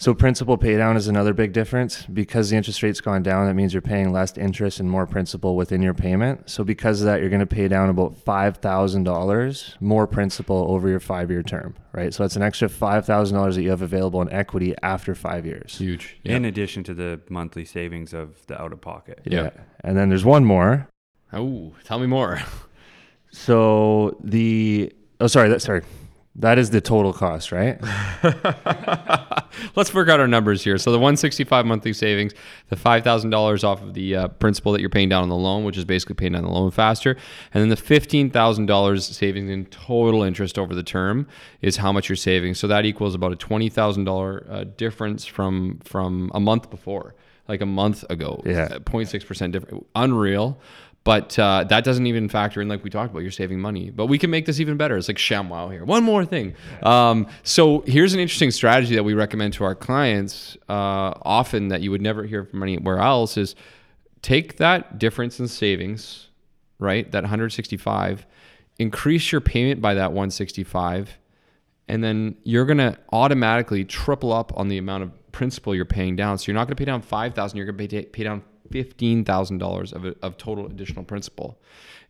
So 0.00 0.14
principal 0.14 0.56
pay 0.56 0.76
down 0.76 0.96
is 0.96 1.08
another 1.08 1.34
big 1.34 1.52
difference 1.52 2.06
because 2.06 2.50
the 2.50 2.56
interest 2.56 2.84
rate's 2.84 3.00
gone 3.00 3.24
down. 3.24 3.46
That 3.46 3.54
means 3.54 3.74
you're 3.74 3.82
paying 3.82 4.12
less 4.12 4.38
interest 4.38 4.78
and 4.78 4.88
more 4.88 5.08
principal 5.08 5.56
within 5.56 5.82
your 5.82 5.92
payment. 5.92 6.48
So 6.48 6.62
because 6.62 7.00
of 7.00 7.06
that, 7.06 7.20
you're 7.20 7.30
going 7.30 7.40
to 7.40 7.46
pay 7.46 7.66
down 7.66 7.88
about 7.88 8.16
five 8.16 8.58
thousand 8.58 9.02
dollars 9.02 9.76
more 9.80 10.06
principal 10.06 10.66
over 10.70 10.88
your 10.88 11.00
five 11.00 11.32
year 11.32 11.42
term, 11.42 11.74
right? 11.92 12.14
So 12.14 12.22
that's 12.22 12.36
an 12.36 12.42
extra 12.42 12.68
five 12.68 13.06
thousand 13.06 13.36
dollars 13.36 13.56
that 13.56 13.62
you 13.62 13.70
have 13.70 13.82
available 13.82 14.22
in 14.22 14.30
equity 14.32 14.72
after 14.84 15.16
five 15.16 15.44
years. 15.44 15.78
Huge. 15.78 16.16
In 16.24 16.44
addition 16.44 16.84
to 16.84 16.94
the 16.94 17.20
monthly 17.28 17.64
savings 17.64 18.14
of 18.14 18.46
the 18.46 18.60
out 18.60 18.72
of 18.72 18.80
pocket. 18.80 19.20
Yeah. 19.24 19.50
And 19.80 19.96
then 19.96 20.10
there's 20.10 20.24
one 20.24 20.44
more. 20.44 20.88
Oh, 21.32 21.74
tell 21.84 21.98
me 21.98 22.06
more. 22.06 22.40
So 23.30 24.16
the 24.24 24.92
oh 25.20 25.26
sorry 25.26 25.50
that 25.50 25.60
sorry 25.60 25.82
that 26.38 26.56
is 26.56 26.70
the 26.70 26.80
total 26.80 27.12
cost, 27.12 27.50
right? 27.50 27.78
Let's 29.74 29.92
work 29.92 30.08
out 30.08 30.20
our 30.20 30.28
numbers 30.28 30.62
here. 30.62 30.78
So 30.78 30.92
the 30.92 30.98
165 30.98 31.66
monthly 31.66 31.92
savings, 31.92 32.32
the 32.68 32.76
$5,000 32.76 33.64
off 33.64 33.82
of 33.82 33.94
the 33.94 34.14
uh, 34.14 34.28
principal 34.28 34.72
that 34.72 34.80
you're 34.80 34.88
paying 34.88 35.08
down 35.08 35.24
on 35.24 35.28
the 35.28 35.36
loan, 35.36 35.64
which 35.64 35.76
is 35.76 35.84
basically 35.84 36.14
paying 36.14 36.32
down 36.32 36.44
the 36.44 36.50
loan 36.50 36.70
faster, 36.70 37.16
and 37.52 37.60
then 37.60 37.68
the 37.68 37.76
$15,000 37.76 39.00
savings 39.02 39.50
in 39.50 39.66
total 39.66 40.22
interest 40.22 40.58
over 40.58 40.74
the 40.74 40.84
term 40.84 41.26
is 41.60 41.78
how 41.78 41.92
much 41.92 42.08
you're 42.08 42.16
saving. 42.16 42.54
So 42.54 42.68
that 42.68 42.84
equals 42.86 43.16
about 43.16 43.32
a 43.32 43.36
$20,000 43.36 44.50
uh, 44.50 44.64
difference 44.76 45.26
from 45.26 45.80
from 45.84 46.30
a 46.34 46.40
month 46.40 46.70
before, 46.70 47.14
like 47.48 47.60
a 47.60 47.66
month 47.66 48.04
ago. 48.10 48.42
Yeah. 48.46 48.68
0.6% 48.68 49.52
different. 49.52 49.86
Unreal. 49.94 50.60
But 51.08 51.38
uh, 51.38 51.64
that 51.70 51.84
doesn't 51.84 52.06
even 52.06 52.28
factor 52.28 52.60
in, 52.60 52.68
like 52.68 52.84
we 52.84 52.90
talked 52.90 53.12
about, 53.12 53.20
you're 53.20 53.30
saving 53.30 53.60
money. 53.60 53.88
But 53.88 54.08
we 54.08 54.18
can 54.18 54.28
make 54.28 54.44
this 54.44 54.60
even 54.60 54.76
better. 54.76 54.94
It's 54.94 55.08
like 55.08 55.16
ShamWow 55.16 55.72
here. 55.72 55.82
One 55.82 56.04
more 56.04 56.26
thing. 56.26 56.54
Um, 56.82 57.28
so 57.44 57.80
here's 57.86 58.12
an 58.12 58.20
interesting 58.20 58.50
strategy 58.50 58.94
that 58.94 59.04
we 59.04 59.14
recommend 59.14 59.54
to 59.54 59.64
our 59.64 59.74
clients 59.74 60.58
uh, 60.68 61.14
often 61.22 61.68
that 61.68 61.80
you 61.80 61.90
would 61.92 62.02
never 62.02 62.24
hear 62.24 62.44
from 62.44 62.62
anywhere 62.62 62.98
else 62.98 63.38
is 63.38 63.54
take 64.20 64.58
that 64.58 64.98
difference 64.98 65.40
in 65.40 65.48
savings, 65.48 66.28
right? 66.78 67.10
That 67.10 67.22
165, 67.22 68.26
increase 68.78 69.32
your 69.32 69.40
payment 69.40 69.80
by 69.80 69.94
that 69.94 70.10
165, 70.10 71.16
and 71.88 72.04
then 72.04 72.36
you're 72.42 72.66
going 72.66 72.76
to 72.76 72.98
automatically 73.14 73.82
triple 73.86 74.30
up 74.30 74.52
on 74.58 74.68
the 74.68 74.76
amount 74.76 75.04
of 75.04 75.32
principal 75.32 75.74
you're 75.74 75.86
paying 75.86 76.16
down. 76.16 76.36
So 76.36 76.48
you're 76.48 76.54
not 76.54 76.66
going 76.66 76.76
to 76.76 76.80
pay 76.82 76.84
down 76.84 77.00
5,000, 77.00 77.56
you're 77.56 77.64
going 77.64 77.78
to 77.78 77.88
pay, 77.88 78.04
pay 78.04 78.24
down 78.24 78.42
$15,000 78.70 79.92
of, 79.92 80.16
of 80.22 80.36
total 80.36 80.66
additional 80.66 81.04
principal. 81.04 81.58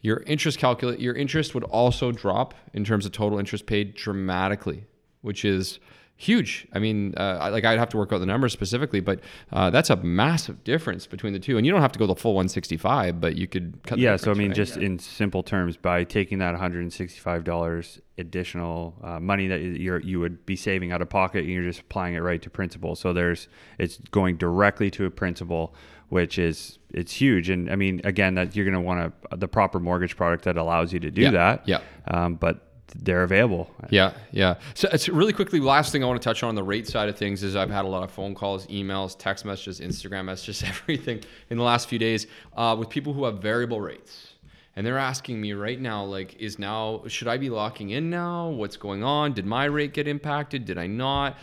Your 0.00 0.22
interest 0.26 0.58
calculate 0.58 1.00
your 1.00 1.14
interest 1.14 1.54
would 1.54 1.64
also 1.64 2.12
drop 2.12 2.54
in 2.72 2.84
terms 2.84 3.04
of 3.04 3.12
total 3.12 3.38
interest 3.38 3.66
paid 3.66 3.94
dramatically, 3.94 4.86
which 5.22 5.44
is 5.44 5.80
huge. 6.18 6.66
I 6.72 6.80
mean, 6.80 7.14
uh, 7.16 7.48
like 7.52 7.64
I'd 7.64 7.78
have 7.78 7.88
to 7.90 7.96
work 7.96 8.12
out 8.12 8.18
the 8.18 8.26
numbers 8.26 8.52
specifically, 8.52 8.98
but 8.98 9.20
uh, 9.52 9.70
that's 9.70 9.88
a 9.88 9.96
massive 9.96 10.62
difference 10.64 11.06
between 11.06 11.32
the 11.32 11.38
two. 11.38 11.56
And 11.56 11.64
you 11.64 11.72
don't 11.72 11.80
have 11.80 11.92
to 11.92 11.98
go 11.98 12.06
the 12.06 12.16
full 12.16 12.34
165, 12.34 13.20
but 13.20 13.36
you 13.36 13.46
could 13.46 13.80
cut. 13.84 13.98
yeah. 13.98 14.16
So 14.16 14.32
I 14.32 14.34
mean, 14.34 14.48
right? 14.48 14.56
just 14.56 14.76
yeah. 14.76 14.86
in 14.86 14.98
simple 14.98 15.42
terms, 15.42 15.76
by 15.76 16.04
taking 16.04 16.38
that 16.38 16.50
165 16.50 17.44
dollars 17.44 18.00
additional 18.18 18.96
uh, 19.02 19.20
money 19.20 19.46
that 19.46 19.60
you 19.60 19.96
you 19.98 20.18
would 20.18 20.44
be 20.44 20.56
saving 20.56 20.90
out 20.90 21.00
of 21.00 21.08
pocket, 21.08 21.44
and 21.44 21.50
you're 21.50 21.62
just 21.62 21.80
applying 21.80 22.14
it 22.14 22.20
right 22.20 22.42
to 22.42 22.50
principal. 22.50 22.96
So 22.96 23.12
there's 23.12 23.48
it's 23.78 23.98
going 24.10 24.36
directly 24.36 24.90
to 24.90 25.06
a 25.06 25.10
principal 25.10 25.72
which 26.08 26.38
is 26.38 26.78
it's 26.90 27.12
huge. 27.12 27.50
And 27.50 27.70
I 27.70 27.76
mean, 27.76 28.00
again, 28.04 28.34
that 28.34 28.56
you're 28.56 28.64
going 28.64 28.74
to 28.74 28.80
want 28.80 29.12
a, 29.30 29.36
the 29.36 29.48
proper 29.48 29.78
mortgage 29.78 30.16
product 30.16 30.44
that 30.44 30.56
allows 30.56 30.92
you 30.92 31.00
to 31.00 31.10
do 31.10 31.22
yeah, 31.22 31.30
that. 31.30 31.68
Yeah. 31.68 31.80
Um, 32.06 32.34
but 32.34 32.64
they're 32.96 33.22
available. 33.22 33.70
Yeah, 33.90 34.14
yeah. 34.30 34.54
So 34.74 34.88
it's 34.92 35.08
really 35.08 35.34
quickly. 35.34 35.60
Last 35.60 35.92
thing 35.92 36.02
I 36.02 36.06
want 36.06 36.20
to 36.20 36.24
touch 36.24 36.42
on, 36.42 36.48
on 36.48 36.54
the 36.54 36.62
rate 36.62 36.88
side 36.88 37.08
of 37.08 37.18
things 37.18 37.42
is 37.42 37.54
I've 37.54 37.70
had 37.70 37.84
a 37.84 37.88
lot 37.88 38.02
of 38.02 38.10
phone 38.10 38.34
calls, 38.34 38.66
emails, 38.68 39.16
text 39.18 39.44
messages, 39.44 39.80
Instagram 39.80 40.24
messages, 40.24 40.62
everything 40.66 41.22
in 41.50 41.58
the 41.58 41.64
last 41.64 41.88
few 41.88 41.98
days 41.98 42.26
uh, 42.56 42.74
with 42.78 42.88
people 42.88 43.12
who 43.12 43.24
have 43.24 43.40
variable 43.40 43.80
rates 43.80 44.32
and 44.78 44.86
they're 44.86 44.96
asking 44.96 45.40
me 45.40 45.54
right 45.54 45.80
now 45.80 46.04
like 46.04 46.36
is 46.38 46.56
now 46.56 47.02
should 47.08 47.26
i 47.26 47.36
be 47.36 47.50
locking 47.50 47.90
in 47.90 48.08
now 48.10 48.48
what's 48.48 48.76
going 48.76 49.02
on 49.02 49.32
did 49.32 49.44
my 49.44 49.64
rate 49.64 49.92
get 49.92 50.06
impacted 50.06 50.64
did 50.64 50.78
i 50.78 50.86
not 50.86 51.36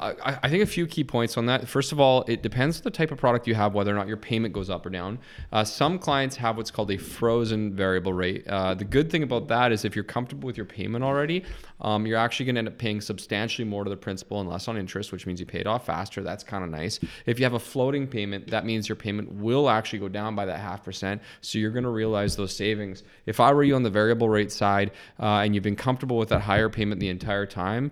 I, 0.00 0.38
I, 0.42 0.48
think 0.48 0.62
a 0.62 0.66
few 0.66 0.86
key 0.86 1.04
points 1.04 1.36
on 1.36 1.46
that. 1.46 1.66
First 1.68 1.92
of 1.92 1.98
all, 1.98 2.24
it 2.28 2.42
depends 2.42 2.78
on 2.78 2.84
the 2.84 2.90
type 2.90 3.10
of 3.10 3.18
product 3.18 3.46
you 3.46 3.54
have, 3.54 3.74
whether 3.74 3.92
or 3.92 3.96
not 3.96 4.06
your 4.06 4.16
payment 4.16 4.54
goes 4.54 4.70
up 4.70 4.86
or 4.86 4.90
down. 4.90 5.18
Uh, 5.52 5.64
some 5.64 5.98
clients 5.98 6.36
have 6.36 6.56
what's 6.56 6.70
called 6.70 6.90
a 6.90 6.96
frozen 6.96 7.74
variable 7.74 8.12
rate. 8.12 8.46
Uh, 8.46 8.74
the 8.74 8.84
good 8.84 9.10
thing 9.10 9.22
about 9.22 9.48
that 9.48 9.72
is 9.72 9.84
if 9.84 9.96
you're 9.96 10.04
comfortable 10.04 10.46
with 10.46 10.56
your 10.56 10.66
payment 10.66 11.02
already, 11.02 11.44
um, 11.80 12.06
you're 12.06 12.18
actually 12.18 12.46
going 12.46 12.54
to 12.54 12.60
end 12.60 12.68
up 12.68 12.78
paying 12.78 13.00
substantially 13.00 13.66
more 13.66 13.84
to 13.84 13.90
the 13.90 13.96
principal 13.96 14.40
and 14.40 14.48
less 14.48 14.68
on 14.68 14.76
interest, 14.76 15.10
which 15.10 15.26
means 15.26 15.40
you 15.40 15.46
pay 15.46 15.60
it 15.60 15.66
off 15.66 15.86
faster. 15.86 16.22
That's 16.22 16.44
kind 16.44 16.62
of 16.62 16.70
nice. 16.70 17.00
If 17.26 17.38
you 17.38 17.44
have 17.44 17.54
a 17.54 17.58
floating 17.58 18.06
payment, 18.06 18.48
that 18.48 18.64
means 18.64 18.88
your 18.88 18.96
payment 18.96 19.32
will 19.32 19.68
actually 19.68 19.98
go 19.98 20.08
down 20.08 20.34
by 20.34 20.46
that 20.46 20.60
half 20.60 20.84
percent. 20.84 21.22
So 21.40 21.58
you're 21.58 21.70
going 21.70 21.84
to 21.84 21.90
realize 21.90 22.36
those 22.36 22.54
savings. 22.54 23.02
If 23.26 23.40
I 23.40 23.52
were 23.52 23.64
you 23.64 23.74
on 23.74 23.82
the 23.82 23.90
variable 23.90 24.28
rate 24.28 24.52
side 24.52 24.92
uh, 25.18 25.40
and 25.40 25.54
you've 25.54 25.64
been 25.64 25.76
comfortable 25.76 26.18
with 26.18 26.28
that 26.28 26.40
higher 26.40 26.68
payment 26.68 27.00
the 27.00 27.08
entire 27.08 27.46
time, 27.46 27.90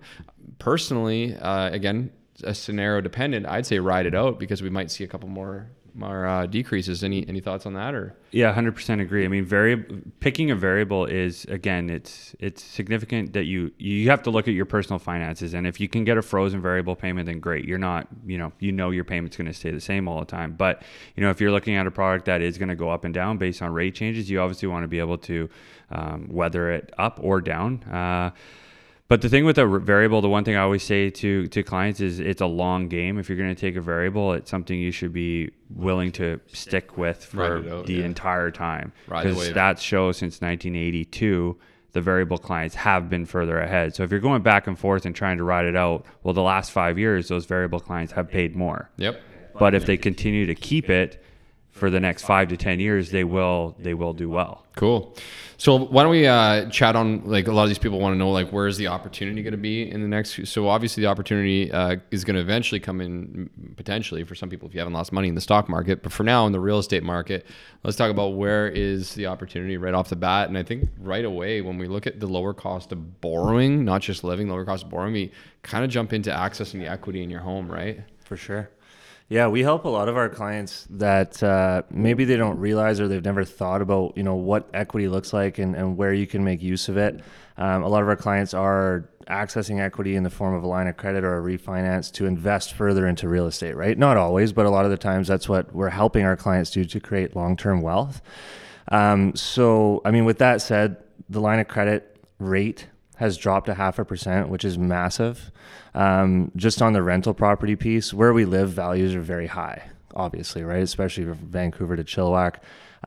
personally, 0.59 1.35
uh, 1.35 1.69
again, 1.71 2.11
a 2.43 2.53
scenario 2.53 3.01
dependent, 3.01 3.45
I'd 3.47 3.65
say 3.65 3.79
ride 3.79 4.05
it 4.05 4.15
out 4.15 4.39
because 4.39 4.61
we 4.61 4.69
might 4.69 4.91
see 4.91 5.03
a 5.03 5.07
couple 5.07 5.29
more 5.29 5.69
more 5.97 6.27
uh, 6.27 6.45
decreases. 6.45 7.03
Any 7.03 7.27
any 7.27 7.39
thoughts 7.39 7.65
on 7.65 7.73
that 7.73 7.95
or? 7.95 8.15
Yeah, 8.31 8.53
hundred 8.53 8.75
percent 8.75 9.01
agree. 9.01 9.25
I 9.25 9.27
mean, 9.27 9.45
very 9.45 9.77
picking 10.19 10.51
a 10.51 10.55
variable 10.55 11.05
is 11.05 11.45
again, 11.45 11.89
it's 11.89 12.35
it's 12.39 12.63
significant 12.63 13.33
that 13.33 13.45
you 13.45 13.71
you 13.77 14.09
have 14.09 14.21
to 14.23 14.29
look 14.29 14.47
at 14.47 14.53
your 14.53 14.65
personal 14.65 14.99
finances, 14.99 15.53
and 15.53 15.65
if 15.65 15.79
you 15.79 15.89
can 15.89 16.03
get 16.03 16.17
a 16.17 16.21
frozen 16.21 16.61
variable 16.61 16.95
payment, 16.95 17.25
then 17.25 17.39
great. 17.39 17.65
You're 17.65 17.79
not 17.79 18.07
you 18.25 18.37
know 18.37 18.51
you 18.59 18.71
know 18.71 18.91
your 18.91 19.03
payment's 19.03 19.35
going 19.35 19.47
to 19.47 19.53
stay 19.53 19.71
the 19.71 19.81
same 19.81 20.07
all 20.07 20.19
the 20.19 20.25
time. 20.25 20.53
But 20.53 20.83
you 21.15 21.23
know 21.23 21.31
if 21.31 21.41
you're 21.41 21.51
looking 21.51 21.75
at 21.75 21.87
a 21.87 21.91
product 21.91 22.25
that 22.25 22.41
is 22.41 22.57
going 22.57 22.69
to 22.69 22.75
go 22.75 22.89
up 22.89 23.03
and 23.03 23.13
down 23.13 23.37
based 23.37 23.61
on 23.61 23.73
rate 23.73 23.95
changes, 23.95 24.29
you 24.29 24.39
obviously 24.39 24.67
want 24.67 24.83
to 24.83 24.87
be 24.87 24.99
able 24.99 25.17
to 25.19 25.49
um, 25.89 26.27
weather 26.29 26.71
it 26.71 26.93
up 26.97 27.19
or 27.21 27.41
down. 27.41 27.83
Uh, 27.83 28.31
but 29.07 29.21
the 29.21 29.29
thing 29.29 29.45
with 29.45 29.57
a 29.57 29.65
variable, 29.65 30.21
the 30.21 30.29
one 30.29 30.43
thing 30.43 30.55
I 30.55 30.61
always 30.61 30.83
say 30.83 31.09
to 31.09 31.47
to 31.47 31.63
clients 31.63 31.99
is 31.99 32.19
it's 32.19 32.41
a 32.41 32.45
long 32.45 32.87
game. 32.87 33.17
If 33.17 33.29
you're 33.29 33.37
going 33.37 33.53
to 33.53 33.59
take 33.59 33.75
a 33.75 33.81
variable, 33.81 34.33
it's 34.33 34.49
something 34.49 34.77
you 34.77 34.91
should 34.91 35.13
be 35.13 35.51
willing 35.69 36.11
to 36.13 36.39
stick 36.47 36.97
with 36.97 37.23
for 37.23 37.57
out, 37.57 37.85
the 37.85 37.95
yeah. 37.95 38.05
entire 38.05 38.51
time. 38.51 38.91
Because 39.05 39.49
stats 39.49 39.79
show 39.79 40.11
since 40.11 40.41
1982 40.41 41.57
the 41.93 42.01
variable 42.01 42.37
clients 42.37 42.75
have 42.75 43.09
been 43.09 43.25
further 43.25 43.59
ahead. 43.59 43.95
So 43.95 44.03
if 44.03 44.11
you're 44.11 44.19
going 44.19 44.43
back 44.43 44.67
and 44.67 44.77
forth 44.77 45.05
and 45.07 45.15
trying 45.15 45.37
to 45.37 45.43
ride 45.43 45.65
it 45.65 45.75
out, 45.75 46.05
well, 46.21 46.33
the 46.33 46.43
last 46.43 46.71
five 46.71 46.99
years, 46.99 47.27
those 47.27 47.47
variable 47.47 47.79
clients 47.79 48.13
have 48.13 48.29
paid 48.29 48.55
more. 48.55 48.91
Yep. 48.97 49.19
But 49.57 49.73
if 49.73 49.87
they 49.87 49.97
continue 49.97 50.45
to 50.45 50.53
keep 50.53 50.91
it 50.91 51.23
for 51.77 51.89
the 51.89 51.99
next 51.99 52.23
five 52.23 52.49
to 52.49 52.57
ten 52.57 52.79
years, 52.79 53.11
they 53.11 53.23
will 53.23 53.75
they 53.79 53.93
will 53.93 54.13
do 54.13 54.29
well. 54.29 54.63
Cool. 54.75 55.15
So 55.59 55.75
why 55.75 56.03
don't 56.03 56.11
we 56.11 56.27
uh, 56.27 56.69
chat 56.69 56.95
on 56.95 57.23
like 57.25 57.47
a 57.47 57.51
lot 57.51 57.63
of 57.63 57.69
these 57.69 57.79
people 57.79 57.99
want 57.99 58.13
to 58.13 58.17
know 58.17 58.29
like 58.29 58.51
where 58.51 58.67
is 58.67 58.77
the 58.77 58.87
opportunity 58.87 59.41
going 59.41 59.53
to 59.53 59.57
be 59.57 59.89
in 59.89 60.01
the 60.01 60.07
next? 60.07 60.47
So 60.47 60.67
obviously 60.67 61.01
the 61.01 61.09
opportunity 61.09 61.71
uh, 61.71 61.95
is 62.11 62.23
going 62.23 62.35
to 62.35 62.41
eventually 62.41 62.79
come 62.79 63.01
in 63.01 63.49
potentially 63.75 64.23
for 64.23 64.35
some 64.35 64.49
people 64.49 64.67
if 64.67 64.75
you 64.75 64.79
haven't 64.79 64.93
lost 64.93 65.11
money 65.11 65.29
in 65.29 65.35
the 65.35 65.41
stock 65.41 65.67
market. 65.67 66.03
But 66.03 66.11
for 66.11 66.23
now 66.23 66.45
in 66.45 66.51
the 66.51 66.59
real 66.59 66.77
estate 66.77 67.01
market, 67.01 67.47
let's 67.83 67.97
talk 67.97 68.11
about 68.11 68.35
where 68.35 68.67
is 68.67 69.15
the 69.15 69.25
opportunity 69.25 69.77
right 69.77 69.95
off 69.95 70.09
the 70.09 70.15
bat. 70.15 70.47
And 70.47 70.57
I 70.59 70.61
think 70.61 70.89
right 70.99 71.25
away 71.25 71.61
when 71.61 71.79
we 71.79 71.87
look 71.87 72.05
at 72.05 72.19
the 72.19 72.27
lower 72.27 72.53
cost 72.53 72.91
of 72.91 73.19
borrowing, 73.19 73.83
not 73.83 74.01
just 74.01 74.23
living, 74.23 74.49
lower 74.49 74.63
cost 74.63 74.83
of 74.83 74.91
borrowing, 74.91 75.13
we 75.13 75.31
kind 75.63 75.83
of 75.83 75.89
jump 75.89 76.13
into 76.13 76.29
accessing 76.29 76.79
the 76.79 76.87
equity 76.87 77.23
in 77.23 77.31
your 77.31 77.41
home, 77.41 77.71
right? 77.71 78.01
For 78.25 78.37
sure. 78.37 78.69
Yeah, 79.29 79.47
we 79.49 79.61
help 79.61 79.83
a 79.83 79.89
lot 79.89 80.07
of 80.07 80.15
our 80.15 80.29
clients 80.29 80.87
that 80.89 81.43
uh, 81.43 81.83
maybe 81.89 82.23
they 82.23 82.37
don't 82.37 82.59
realize 82.59 83.01
or 83.01 83.09
they've 83.09 83.23
never 83.23 83.43
thought 83.43 83.81
about, 83.81 84.15
you 84.15 84.23
know, 84.23 84.35
what 84.35 84.69
equity 84.73 85.09
looks 85.09 85.33
like 85.33 85.57
and, 85.57 85.75
and 85.75 85.97
where 85.97 86.13
you 86.13 86.25
can 86.25 86.45
make 86.45 86.61
use 86.61 86.87
of 86.87 86.95
it. 86.95 87.19
Um, 87.57 87.83
a 87.83 87.89
lot 87.89 88.01
of 88.01 88.07
our 88.07 88.15
clients 88.15 88.53
are 88.53 89.09
accessing 89.29 89.81
equity 89.81 90.15
in 90.15 90.23
the 90.23 90.29
form 90.29 90.53
of 90.53 90.63
a 90.63 90.67
line 90.67 90.87
of 90.87 90.95
credit 90.95 91.25
or 91.25 91.37
a 91.37 91.41
refinance 91.41 92.09
to 92.13 92.25
invest 92.25 92.73
further 92.73 93.05
into 93.05 93.27
real 93.27 93.47
estate, 93.47 93.75
right? 93.75 93.97
Not 93.97 94.15
always, 94.15 94.53
but 94.53 94.65
a 94.65 94.69
lot 94.69 94.85
of 94.85 94.91
the 94.91 94.97
times 94.97 95.27
that's 95.27 95.49
what 95.49 95.75
we're 95.75 95.89
helping 95.89 96.23
our 96.23 96.37
clients 96.37 96.71
do 96.71 96.85
to 96.85 96.99
create 97.01 97.35
long-term 97.35 97.81
wealth. 97.81 98.21
Um, 98.89 99.35
so, 99.35 100.01
I 100.05 100.11
mean, 100.11 100.23
with 100.23 100.37
that 100.37 100.61
said, 100.61 101.03
the 101.27 101.41
line 101.41 101.59
of 101.59 101.67
credit 101.67 102.15
rate 102.39 102.87
has 103.17 103.37
dropped 103.37 103.67
a 103.67 103.73
half 103.73 103.99
a 103.99 104.05
percent, 104.05 104.49
which 104.49 104.63
is 104.63 104.77
massive. 104.77 105.51
Um, 105.93 106.51
just 106.55 106.81
on 106.81 106.93
the 106.93 107.01
rental 107.01 107.33
property 107.33 107.75
piece, 107.75 108.13
where 108.13 108.33
we 108.33 108.45
live, 108.45 108.69
values 108.69 109.15
are 109.15 109.21
very 109.21 109.47
high, 109.47 109.89
obviously, 110.15 110.63
right? 110.63 110.83
Especially 110.83 111.25
from 111.25 111.35
Vancouver 111.35 111.95
to 111.95 112.03
Chilliwack. 112.03 112.57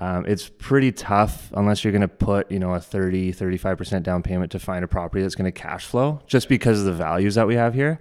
Um, 0.00 0.24
it's 0.26 0.48
pretty 0.48 0.92
tough 0.92 1.52
unless 1.54 1.84
you're 1.84 1.92
going 1.92 2.00
to 2.00 2.08
put, 2.08 2.50
you 2.50 2.58
know, 2.58 2.74
a 2.74 2.80
30, 2.80 3.32
35% 3.32 4.02
down 4.02 4.22
payment 4.22 4.50
to 4.52 4.58
find 4.58 4.84
a 4.84 4.88
property 4.88 5.22
that's 5.22 5.34
going 5.34 5.50
to 5.50 5.60
cash 5.60 5.86
flow 5.86 6.20
just 6.26 6.48
because 6.48 6.80
of 6.80 6.86
the 6.86 6.92
values 6.92 7.34
that 7.36 7.46
we 7.46 7.54
have 7.54 7.74
here. 7.74 8.00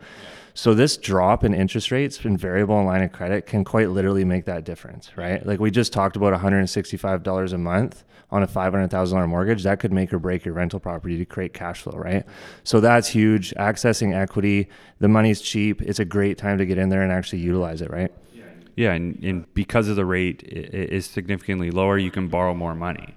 So 0.53 0.73
this 0.73 0.97
drop 0.97 1.43
in 1.43 1.53
interest 1.53 1.91
rates 1.91 2.23
and 2.25 2.37
variable 2.37 2.83
line 2.83 3.03
of 3.03 3.11
credit 3.11 3.45
can 3.45 3.63
quite 3.63 3.91
literally 3.91 4.25
make 4.25 4.45
that 4.45 4.65
difference, 4.65 5.15
right? 5.15 5.45
Like 5.45 5.59
we 5.59 5.71
just 5.71 5.93
talked 5.93 6.15
about 6.15 6.33
$165 6.33 7.53
a 7.53 7.57
month 7.57 8.03
on 8.31 8.43
a 8.43 8.47
$500,000 8.47 9.27
mortgage, 9.27 9.63
that 9.63 9.79
could 9.79 9.91
make 9.91 10.13
or 10.13 10.19
break 10.19 10.45
your 10.45 10.53
rental 10.53 10.79
property 10.79 11.17
to 11.17 11.25
create 11.25 11.53
cash 11.53 11.81
flow, 11.81 11.97
right? 11.97 12.25
So 12.63 12.79
that's 12.79 13.07
huge. 13.07 13.53
Accessing 13.55 14.15
equity, 14.15 14.69
the 14.99 15.07
money's 15.07 15.41
cheap. 15.41 15.81
It's 15.81 15.99
a 15.99 16.05
great 16.05 16.37
time 16.37 16.57
to 16.59 16.65
get 16.65 16.77
in 16.77 16.89
there 16.89 17.01
and 17.01 17.11
actually 17.11 17.39
utilize 17.39 17.81
it, 17.81 17.89
right? 17.89 18.11
Yeah, 18.75 18.93
and, 18.93 19.19
and 19.23 19.53
because 19.55 19.89
of 19.89 19.95
the 19.95 20.05
rate 20.05 20.43
is 20.43 21.05
significantly 21.05 21.71
lower, 21.71 21.97
you 21.97 22.11
can 22.11 22.27
borrow 22.27 22.53
more 22.53 22.75
money. 22.75 23.15